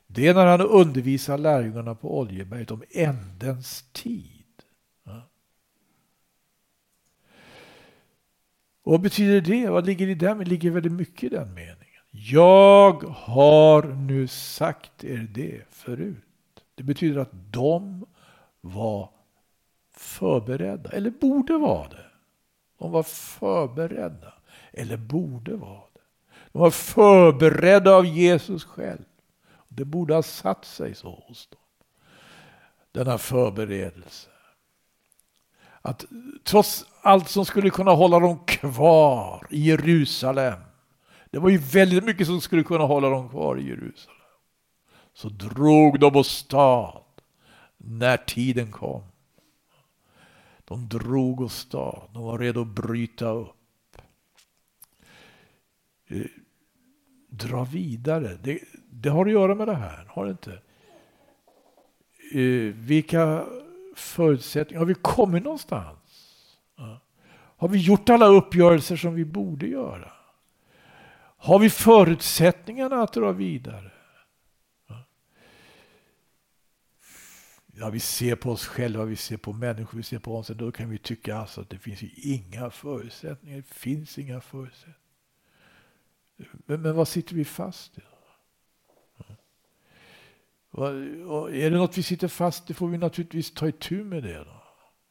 Det 0.08 0.28
är 0.28 0.34
när 0.34 0.46
han 0.46 0.62
undervisar 0.62 1.38
lärjungarna 1.38 1.96
på 1.96 2.20
Oljeberget 2.20 2.72
om 2.72 2.84
ändens 2.92 3.86
tid. 3.92 4.34
Och 8.84 8.92
vad 8.92 9.02
betyder 9.02 9.42
det? 9.42 9.70
Vad 9.70 9.86
ligger 9.86 10.08
i 10.08 10.16
den? 10.16 10.38
Det 10.38 10.46
ligger 10.46 10.72
väldigt 10.72 10.92
mycket 10.92 11.24
i 11.24 11.30
den 11.30 11.54
meningen. 11.54 12.04
Jag 12.12 13.04
har 13.04 13.84
nu 13.84 14.28
sagt 14.28 15.04
er 15.04 15.28
det 15.34 15.62
förut. 15.70 16.64
Det 16.76 16.84
betyder 16.84 17.22
att 17.22 17.54
de 17.54 18.06
var 18.62 19.10
förberedda, 19.92 20.90
eller 20.90 21.10
borde 21.10 21.58
vara 21.58 21.88
det. 21.90 22.09
De 22.80 22.92
var 22.92 23.04
förberedda, 23.04 24.34
eller 24.74 24.98
borde 24.98 25.56
vara 25.56 25.84
det. 25.94 26.02
De 26.52 26.60
var 26.60 26.72
förberedda 26.72 27.92
av 27.92 28.06
Jesus 28.06 28.64
själv. 28.64 29.04
Det 29.68 29.86
borde 29.86 30.16
ha 30.16 30.24
satt 30.24 30.66
sig 30.66 30.96
så 30.96 31.24
hos 31.28 31.48
dem. 31.48 31.60
Denna 32.92 33.18
förberedelse. 33.18 34.30
Att 35.82 36.06
trots 36.44 36.86
allt 37.02 37.30
som 37.30 37.46
skulle 37.46 37.70
kunna 37.70 37.92
hålla 37.92 38.20
dem 38.20 38.40
kvar 38.46 39.48
i 39.50 39.68
Jerusalem. 39.70 40.60
Det 41.32 41.40
var 41.40 41.50
ju 41.50 41.58
väldigt 41.58 42.04
mycket 42.04 42.28
som 42.28 42.42
skulle 42.42 42.64
kunna 42.64 42.84
hålla 42.84 43.10
dem 43.10 43.30
kvar 43.30 43.58
i 43.60 43.68
Jerusalem. 43.68 44.16
Så 45.14 45.30
drog 45.30 46.00
de 46.00 46.16
åstad 46.16 46.94
när 47.78 48.18
tiden 48.18 48.72
kom. 48.72 49.04
De 50.70 50.88
drog 50.88 51.42
åstad. 51.42 52.02
De 52.14 52.24
var 52.24 52.38
redo 52.38 52.62
att 52.62 52.68
bryta 52.68 53.30
upp. 53.30 53.98
Eh, 56.08 56.26
dra 57.30 57.64
vidare. 57.64 58.38
Det, 58.44 58.60
det 58.90 59.10
har 59.10 59.26
att 59.26 59.32
göra 59.32 59.56
med 59.56 59.68
det 59.68 59.76
här, 59.76 60.06
har 60.10 60.26
det 60.26 60.32
inte? 60.32 60.62
Eh, 62.34 62.76
vilka 62.76 63.46
förutsättningar? 63.96 64.80
Har 64.80 64.86
vi 64.86 64.94
kommit 64.94 65.44
någonstans? 65.44 66.00
Har 67.60 67.68
vi 67.68 67.78
gjort 67.78 68.10
alla 68.10 68.28
uppgörelser 68.28 68.96
som 68.96 69.16
vi 69.16 69.26
borde 69.26 69.68
göra? 69.68 70.12
Har 71.38 71.60
vi 71.60 71.70
förutsättningarna 71.70 73.02
att 73.02 73.14
dra 73.14 73.32
vidare? 73.32 73.92
När 77.80 77.92
vi 77.92 78.00
ser 78.00 78.36
på 78.36 78.52
oss 78.52 78.66
själva, 78.66 79.06
vi 79.06 79.16
ser 79.16 79.38
på 79.38 79.54
människor, 79.54 79.98
vi 79.98 80.04
ser 80.04 80.20
på 80.20 80.38
oss, 80.38 80.48
då 80.48 80.72
kan 80.72 80.90
vi 80.90 80.98
tycka 80.98 81.36
alltså 81.36 81.62
att 81.62 81.70
det 81.70 81.80
finns 81.80 82.04
inga 82.04 82.70
förutsättningar. 82.70 83.58
Det 83.58 83.64
finns 83.64 84.18
inga 84.18 84.42
förutsättningar. 84.42 85.00
Men, 86.66 86.82
men 86.82 86.96
vad 86.96 87.08
sitter 87.08 87.36
vi 87.36 87.46
fast 87.46 87.98
i? 87.98 88.02
Och 90.72 91.56
är 91.56 91.72
det 91.72 91.78
något 91.78 91.98
vi 91.98 92.04
sitter 92.04 92.28
fast 92.28 92.70
i 92.70 92.74
får 92.74 92.88
vi 92.88 92.98
naturligtvis 92.98 93.54
ta 93.54 93.68
itu 93.68 94.04
med 94.04 94.24
det. 94.24 94.38
Då, 94.38 94.64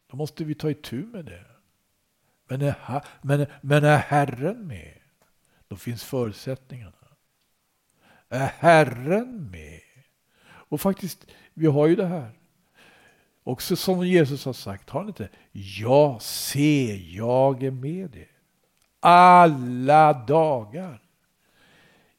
då 0.07 0.17
måste 0.17 0.45
vi 0.45 0.55
ta 0.55 0.71
itu 0.71 1.07
med 1.07 1.25
det. 1.25 1.45
Men 2.47 2.63
är, 2.63 3.05
men, 3.23 3.47
men 3.61 3.85
är 3.85 3.99
Herren 3.99 4.67
med, 4.67 4.99
då 5.69 5.77
finns 5.77 6.05
förutsättningarna. 6.05 6.93
Är 8.29 8.47
Herren 8.47 9.51
med? 9.51 9.81
Och 10.45 10.81
faktiskt, 10.81 11.27
vi 11.55 11.67
har 11.67 11.87
ju 11.87 11.97
det 11.97 12.07
här. 12.07 12.38
Också 13.49 13.77
som 13.77 14.07
Jesus 14.07 14.45
har 14.45 14.53
sagt, 14.53 14.91
har 14.91 15.01
han 15.01 15.09
inte? 15.09 15.29
Jag 15.53 16.23
ser, 16.23 17.17
jag 17.17 17.63
är 17.63 17.71
med 17.71 18.17
er. 18.17 18.31
Alla 19.01 20.13
dagar. 20.13 21.03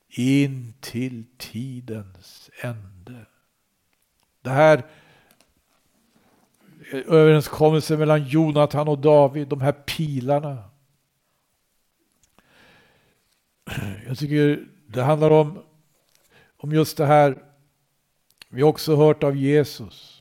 In 0.09 0.73
till 0.80 1.25
tidens 1.38 2.49
ände. 2.61 3.25
Det 4.41 4.49
här 4.49 4.86
överenskommelsen 6.91 7.99
mellan 7.99 8.27
Jonathan 8.27 8.88
och 8.88 8.99
David, 8.99 9.47
de 9.47 9.61
här 9.61 9.71
pilarna. 9.71 10.63
Jag 14.07 14.17
tycker 14.17 14.67
det 14.88 15.01
handlar 15.01 15.32
om, 15.32 15.63
om 16.57 16.71
just 16.71 16.97
det 16.97 17.05
här. 17.05 17.43
Vi 18.49 18.61
har 18.61 18.69
också 18.69 18.95
hört 18.95 19.23
av 19.23 19.36
Jesus. 19.36 20.18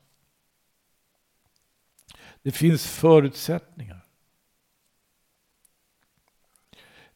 Det 2.49 2.53
finns 2.53 2.87
förutsättningar. 2.87 4.01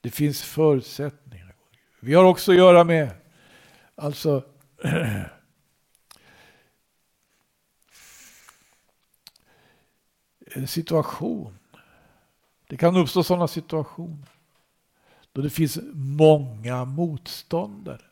Det 0.01 0.11
finns 0.11 0.43
förutsättningar. 0.43 1.55
Vi 2.01 2.15
har 2.15 2.25
också 2.25 2.53
att 2.53 2.59
göra 2.59 2.85
med, 2.85 3.11
alltså 3.95 4.45
en 10.55 10.67
situation. 10.67 11.59
Det 12.67 12.77
kan 12.77 12.97
uppstå 12.97 13.23
sådana 13.23 13.49
situationer 13.49 14.29
då 15.33 15.43
det 15.43 15.51
finns 15.51 15.79
många 15.93 16.85
motståndare. 16.85 18.05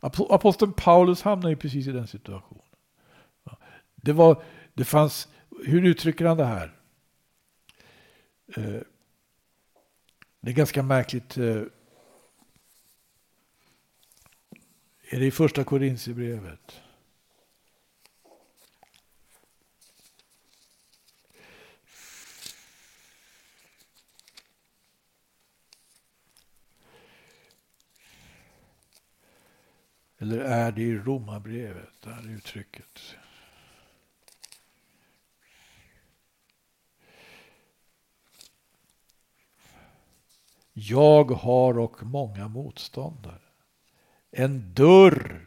Aposteln 0.00 0.72
Paulus 0.72 1.22
hamnar 1.22 1.48
ju 1.48 1.56
precis 1.56 1.86
i 1.86 1.92
den 1.92 2.06
situationen. 2.06 2.64
Det, 3.94 4.12
var, 4.12 4.42
det 4.74 4.84
fanns, 4.84 5.28
hur 5.64 5.86
uttrycker 5.86 6.24
han 6.24 6.36
det 6.36 6.44
här? 6.44 6.76
Eh, 8.56 8.80
det 10.40 10.50
är 10.50 10.54
ganska 10.54 10.82
märkligt. 10.82 11.36
Eh, 11.36 11.62
är 15.10 15.20
det 15.20 15.26
i 15.26 15.30
första 15.30 15.64
Korintierbrevet? 15.64 16.80
Eller 30.18 30.38
är 30.38 30.72
det 30.72 30.82
i 30.82 30.98
Romarbrevet, 30.98 32.00
det 32.00 32.10
här 32.10 32.30
uttrycket? 32.30 33.16
Jag 40.88 41.30
har 41.30 41.78
och 41.78 42.06
många 42.06 42.48
motståndare. 42.48 43.40
En 44.30 44.74
dörr 44.74 45.46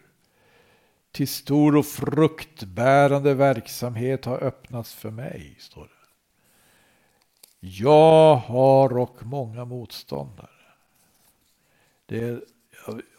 till 1.11 1.27
stor 1.27 1.75
och 1.75 1.85
fruktbärande 1.85 3.33
verksamhet 3.33 4.25
har 4.25 4.43
öppnats 4.43 4.93
för 4.93 5.11
mig, 5.11 5.55
står 5.59 5.83
det. 5.83 5.89
Jag 7.67 8.35
har 8.35 8.97
och 8.97 9.25
många 9.25 9.65
motståndare. 9.65 10.49
Det 12.05 12.19
är 12.19 12.41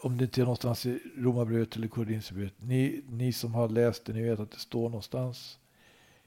om 0.01 0.19
det 0.19 0.25
inte 0.25 0.41
är 0.41 0.45
någonstans 0.45 0.87
i 0.87 0.99
Romarbrevet 1.17 1.77
eller 1.77 1.89
Korinthierbrevet. 1.89 2.55
Ni, 2.57 3.03
ni 3.09 3.33
som 3.33 3.55
har 3.55 3.69
läst 3.69 4.05
det, 4.05 4.13
ni 4.13 4.23
vet 4.23 4.41
att 4.41 4.51
det 4.51 4.59
står 4.59 4.89
någonstans 4.89 5.59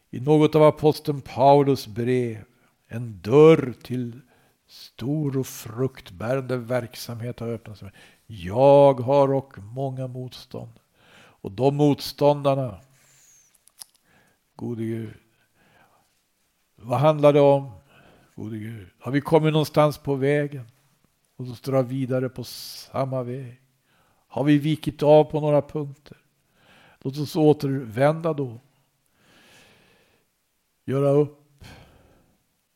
i 0.09 0.19
något 0.19 0.55
av 0.55 0.63
aposteln 0.63 1.21
Paulus 1.21 1.87
brev. 1.87 2.43
En 2.87 3.19
dörr 3.23 3.73
till 3.83 4.21
stor 4.67 5.37
och 5.37 5.47
fruktbärande 5.47 6.57
verksamhet 6.57 7.39
har 7.39 7.47
öppnat 7.47 7.77
sig. 7.77 7.91
Jag 8.25 8.99
har 8.99 9.33
och 9.33 9.57
många 9.57 10.07
motstånd. 10.07 10.79
Och 11.15 11.51
de 11.51 11.75
motståndarna, 11.75 12.79
gode 14.55 14.83
Gud, 14.83 15.13
vad 16.75 16.99
handlar 16.99 17.33
det 17.33 17.41
om? 17.41 17.71
Gode 18.35 18.57
Gud, 18.57 18.87
har 18.99 19.11
vi 19.11 19.21
kommit 19.21 19.53
någonstans 19.53 19.97
på 19.97 20.15
vägen? 20.15 20.65
och 21.37 21.47
så 21.47 21.71
dra 21.71 21.81
vidare 21.81 22.29
på 22.29 22.43
samma 22.43 23.23
väg. 23.23 23.61
Har 24.27 24.43
vi 24.43 24.57
vikit 24.57 25.03
av 25.03 25.23
på 25.23 25.39
några 25.41 25.61
punkter? 25.61 26.17
Låt 26.99 27.17
oss 27.17 27.35
återvända 27.35 28.33
då. 28.33 28.59
Göra 30.85 31.09
upp. 31.09 31.63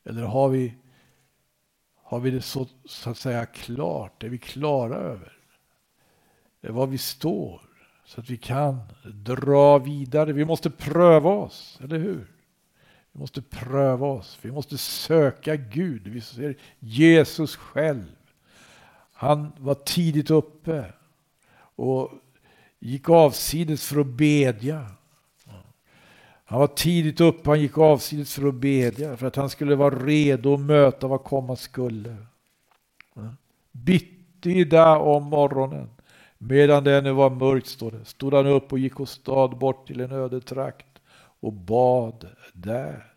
Eller 0.04 0.22
har 0.22 0.48
vi, 0.48 0.74
har 2.12 2.20
vi 2.20 2.30
det 2.30 2.42
så, 2.42 2.68
så 2.84 3.10
att 3.10 3.18
säga 3.18 3.46
klart? 3.46 4.22
Är 4.22 4.28
vi 4.28 4.38
klara 4.38 4.96
över 4.96 5.32
det 6.60 6.68
är 6.68 6.72
var 6.72 6.86
vi 6.86 6.98
står? 6.98 7.60
Så 8.04 8.20
att 8.20 8.30
vi 8.30 8.36
kan 8.36 8.80
dra 9.04 9.78
vidare. 9.78 10.32
Vi 10.32 10.44
måste 10.44 10.70
pröva 10.70 11.30
oss, 11.30 11.78
eller 11.84 11.98
hur? 11.98 12.26
Vi 13.12 13.20
måste 13.20 13.42
pröva 13.42 14.06
oss. 14.06 14.38
Vi 14.42 14.52
måste 14.52 14.78
söka 14.78 15.56
Gud. 15.56 16.08
Vi 16.08 16.20
ser 16.20 16.56
Jesus 16.78 17.56
själv. 17.56 18.16
Han 19.12 19.52
var 19.58 19.74
tidigt 19.74 20.30
uppe 20.30 20.92
och 21.54 22.10
gick 22.78 23.08
avsides 23.08 23.88
för 23.88 24.00
att 24.00 24.06
bedja. 24.06 24.90
Han 26.52 26.60
var 26.60 26.66
tidigt 26.66 27.20
uppe, 27.20 27.50
han 27.50 27.60
gick 27.60 27.78
avsides 27.78 28.34
för 28.34 28.48
att 28.48 28.54
bedja 28.54 29.16
för 29.16 29.26
att 29.26 29.36
han 29.36 29.50
skulle 29.50 29.74
vara 29.74 29.94
redo 29.94 30.54
att 30.54 30.60
möta 30.60 31.06
vad 31.06 31.24
komma 31.24 31.56
skulle. 31.56 32.16
Bitti 33.70 34.64
där 34.64 34.96
om 34.96 35.24
morgonen, 35.24 35.90
medan 36.38 36.84
det 36.84 36.98
ännu 36.98 37.12
var 37.12 37.30
mörkt, 37.30 37.66
stod 37.66 37.92
det, 37.92 38.04
stod 38.04 38.34
han 38.34 38.46
upp 38.46 38.72
och 38.72 38.78
gick 38.78 39.00
och 39.00 39.08
stad 39.08 39.58
bort 39.58 39.86
till 39.86 40.00
en 40.00 40.12
öde 40.12 40.40
trakt 40.40 40.98
och 41.40 41.52
bad 41.52 42.28
där. 42.52 43.14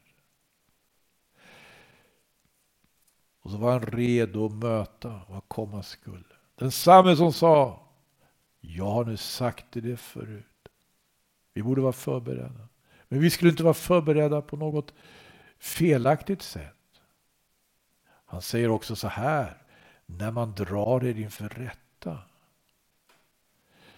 Och 3.42 3.52
så 3.52 3.58
var 3.58 3.72
han 3.72 3.82
redo 3.86 4.46
att 4.46 4.54
möta 4.54 5.22
vad 5.30 5.48
komma 5.48 5.84
skulle. 5.84 6.36
Den 6.56 6.72
samme 6.72 7.16
som 7.16 7.34
sa, 7.34 7.80
jag 8.62 8.92
har 8.92 9.06
nu 9.06 9.18
sagt 9.18 9.66
det 9.72 9.98
förut. 9.98 10.46
Vi 11.54 11.64
borde 11.64 11.82
vara 11.82 11.94
förberedda. 11.94 12.68
Men 13.08 13.20
vi 13.20 13.30
skulle 13.30 13.52
inte 13.52 13.64
vara 13.64 13.74
förberedda 13.74 14.42
på 14.42 14.58
något 14.58 14.94
felaktigt 15.60 16.42
sätt. 16.42 17.02
Han 18.26 18.42
säger 18.42 18.70
också 18.70 18.96
så 18.96 19.08
här, 19.08 19.62
när 20.06 20.32
man 20.32 20.56
drar 20.56 21.04
er 21.04 21.20
inför 21.20 21.50
rätta 21.50 22.20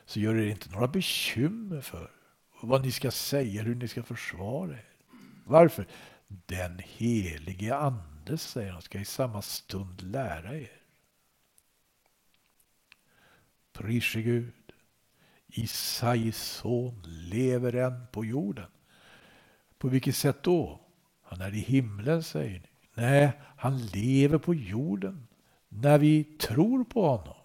så 0.06 0.20
gör 0.20 0.36
er 0.36 0.48
inte 0.48 0.70
några 0.70 0.88
bekymmer 0.88 1.82
för 1.82 2.12
vad 2.62 2.86
ni 2.86 2.92
ska 2.92 3.12
säga, 3.12 3.62
hur 3.62 3.76
ni 3.76 3.88
ska 3.88 4.04
försvara 4.04 4.74
er. 4.74 4.86
Varför? 5.46 5.88
Den 6.28 6.80
helige 6.80 7.76
Ande 7.76 8.38
säger 8.38 8.72
han, 8.72 8.82
ska 8.82 9.00
i 9.00 9.06
samma 9.06 9.42
stund 9.42 10.02
lära 10.02 10.58
er. 10.58 10.82
Prise 13.74 14.22
Gud. 14.22 14.54
Isais 15.48 16.38
son 16.38 17.04
lever 17.06 17.76
än 17.76 18.08
på 18.12 18.26
jorden. 18.26 18.70
På 19.78 19.88
vilket 19.88 20.16
sätt 20.16 20.44
då? 20.44 20.80
Han 21.24 21.42
är 21.42 21.54
i 21.54 21.60
himlen, 21.60 22.24
säger 22.24 22.60
ni. 22.60 22.70
Nej, 22.94 23.32
han 23.58 23.78
lever 23.78 24.38
på 24.38 24.54
jorden 24.54 25.28
när 25.70 25.98
vi 25.98 26.24
tror 26.24 26.84
på 26.84 27.08
honom. 27.08 27.36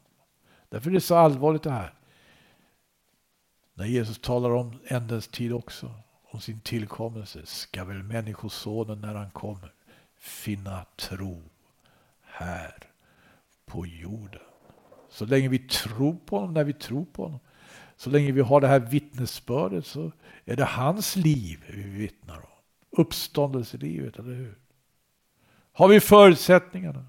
Därför 0.69 0.91
är 0.91 0.95
det 0.95 1.01
så 1.01 1.15
allvarligt 1.15 1.63
det 1.63 1.71
här. 1.71 1.95
När 3.75 3.85
Jesus 3.85 4.19
talar 4.19 4.51
om 4.51 4.81
ändens 4.85 5.29
tid 5.29 5.53
också, 5.53 5.95
om 6.31 6.41
sin 6.41 6.61
tillkommelse, 6.61 7.47
ska 7.47 7.85
väl 7.85 8.03
Människosonen 8.03 9.01
när 9.01 9.15
han 9.15 9.31
kommer 9.31 9.73
finna 10.19 10.87
tro 10.97 11.43
här 12.21 12.79
på 13.67 13.87
jorden. 13.87 14.41
Så 15.09 15.27
länge 15.27 15.49
vi 15.49 15.59
tror 15.59 16.17
på 16.27 16.39
honom, 16.39 16.55
när 16.55 16.65
vi 16.65 16.73
tror 16.73 17.05
på 17.05 17.23
honom, 17.23 17.41
så 18.03 18.11
länge 18.11 18.33
vi 18.33 18.41
har 18.41 18.61
det 18.61 18.69
här 18.69 18.81
vittnesbördet 18.81 19.87
så 19.87 20.13
är 20.45 20.57
det 20.57 20.65
hans 20.65 21.17
liv 21.17 21.65
vi 21.69 21.83
vittnar 21.83 22.37
om. 22.37 22.63
Uppståndelselivet, 22.91 24.19
eller 24.19 24.35
hur? 24.35 24.59
Har 25.73 25.89
vi 25.89 26.01
förutsättningarna? 26.01 27.05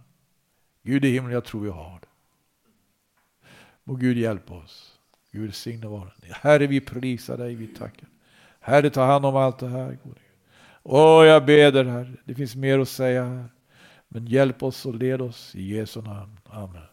Gud 0.83 1.05
i 1.05 1.11
himlen, 1.11 1.33
jag 1.33 1.45
tror 1.45 1.61
vi 1.61 1.69
har 1.69 1.99
det. 2.01 2.07
Må 3.83 3.95
Gud 3.95 4.17
hjälpa 4.17 4.53
oss. 4.53 4.99
Gud 5.31 5.55
signe 5.55 5.87
vara. 5.87 6.11
Herre, 6.31 6.67
vi 6.67 6.81
prisar 6.81 7.37
dig, 7.37 7.55
vi 7.55 7.67
tackar. 7.67 8.09
Herre, 8.59 8.89
ta 8.89 9.05
hand 9.05 9.25
om 9.25 9.35
allt 9.35 9.59
det 9.59 9.69
här. 9.69 9.97
Åh, 10.83 11.25
jag 11.25 11.45
ber 11.45 11.83
Herre. 11.83 12.13
Det 12.25 12.35
finns 12.35 12.55
mer 12.55 12.79
att 12.79 12.89
säga 12.89 13.23
här. 13.23 13.45
Men 14.07 14.25
hjälp 14.25 14.63
oss 14.63 14.85
och 14.85 14.95
led 14.95 15.21
oss 15.21 15.55
i 15.55 15.75
Jesu 15.75 16.01
namn. 16.01 16.39
Amen. 16.45 16.92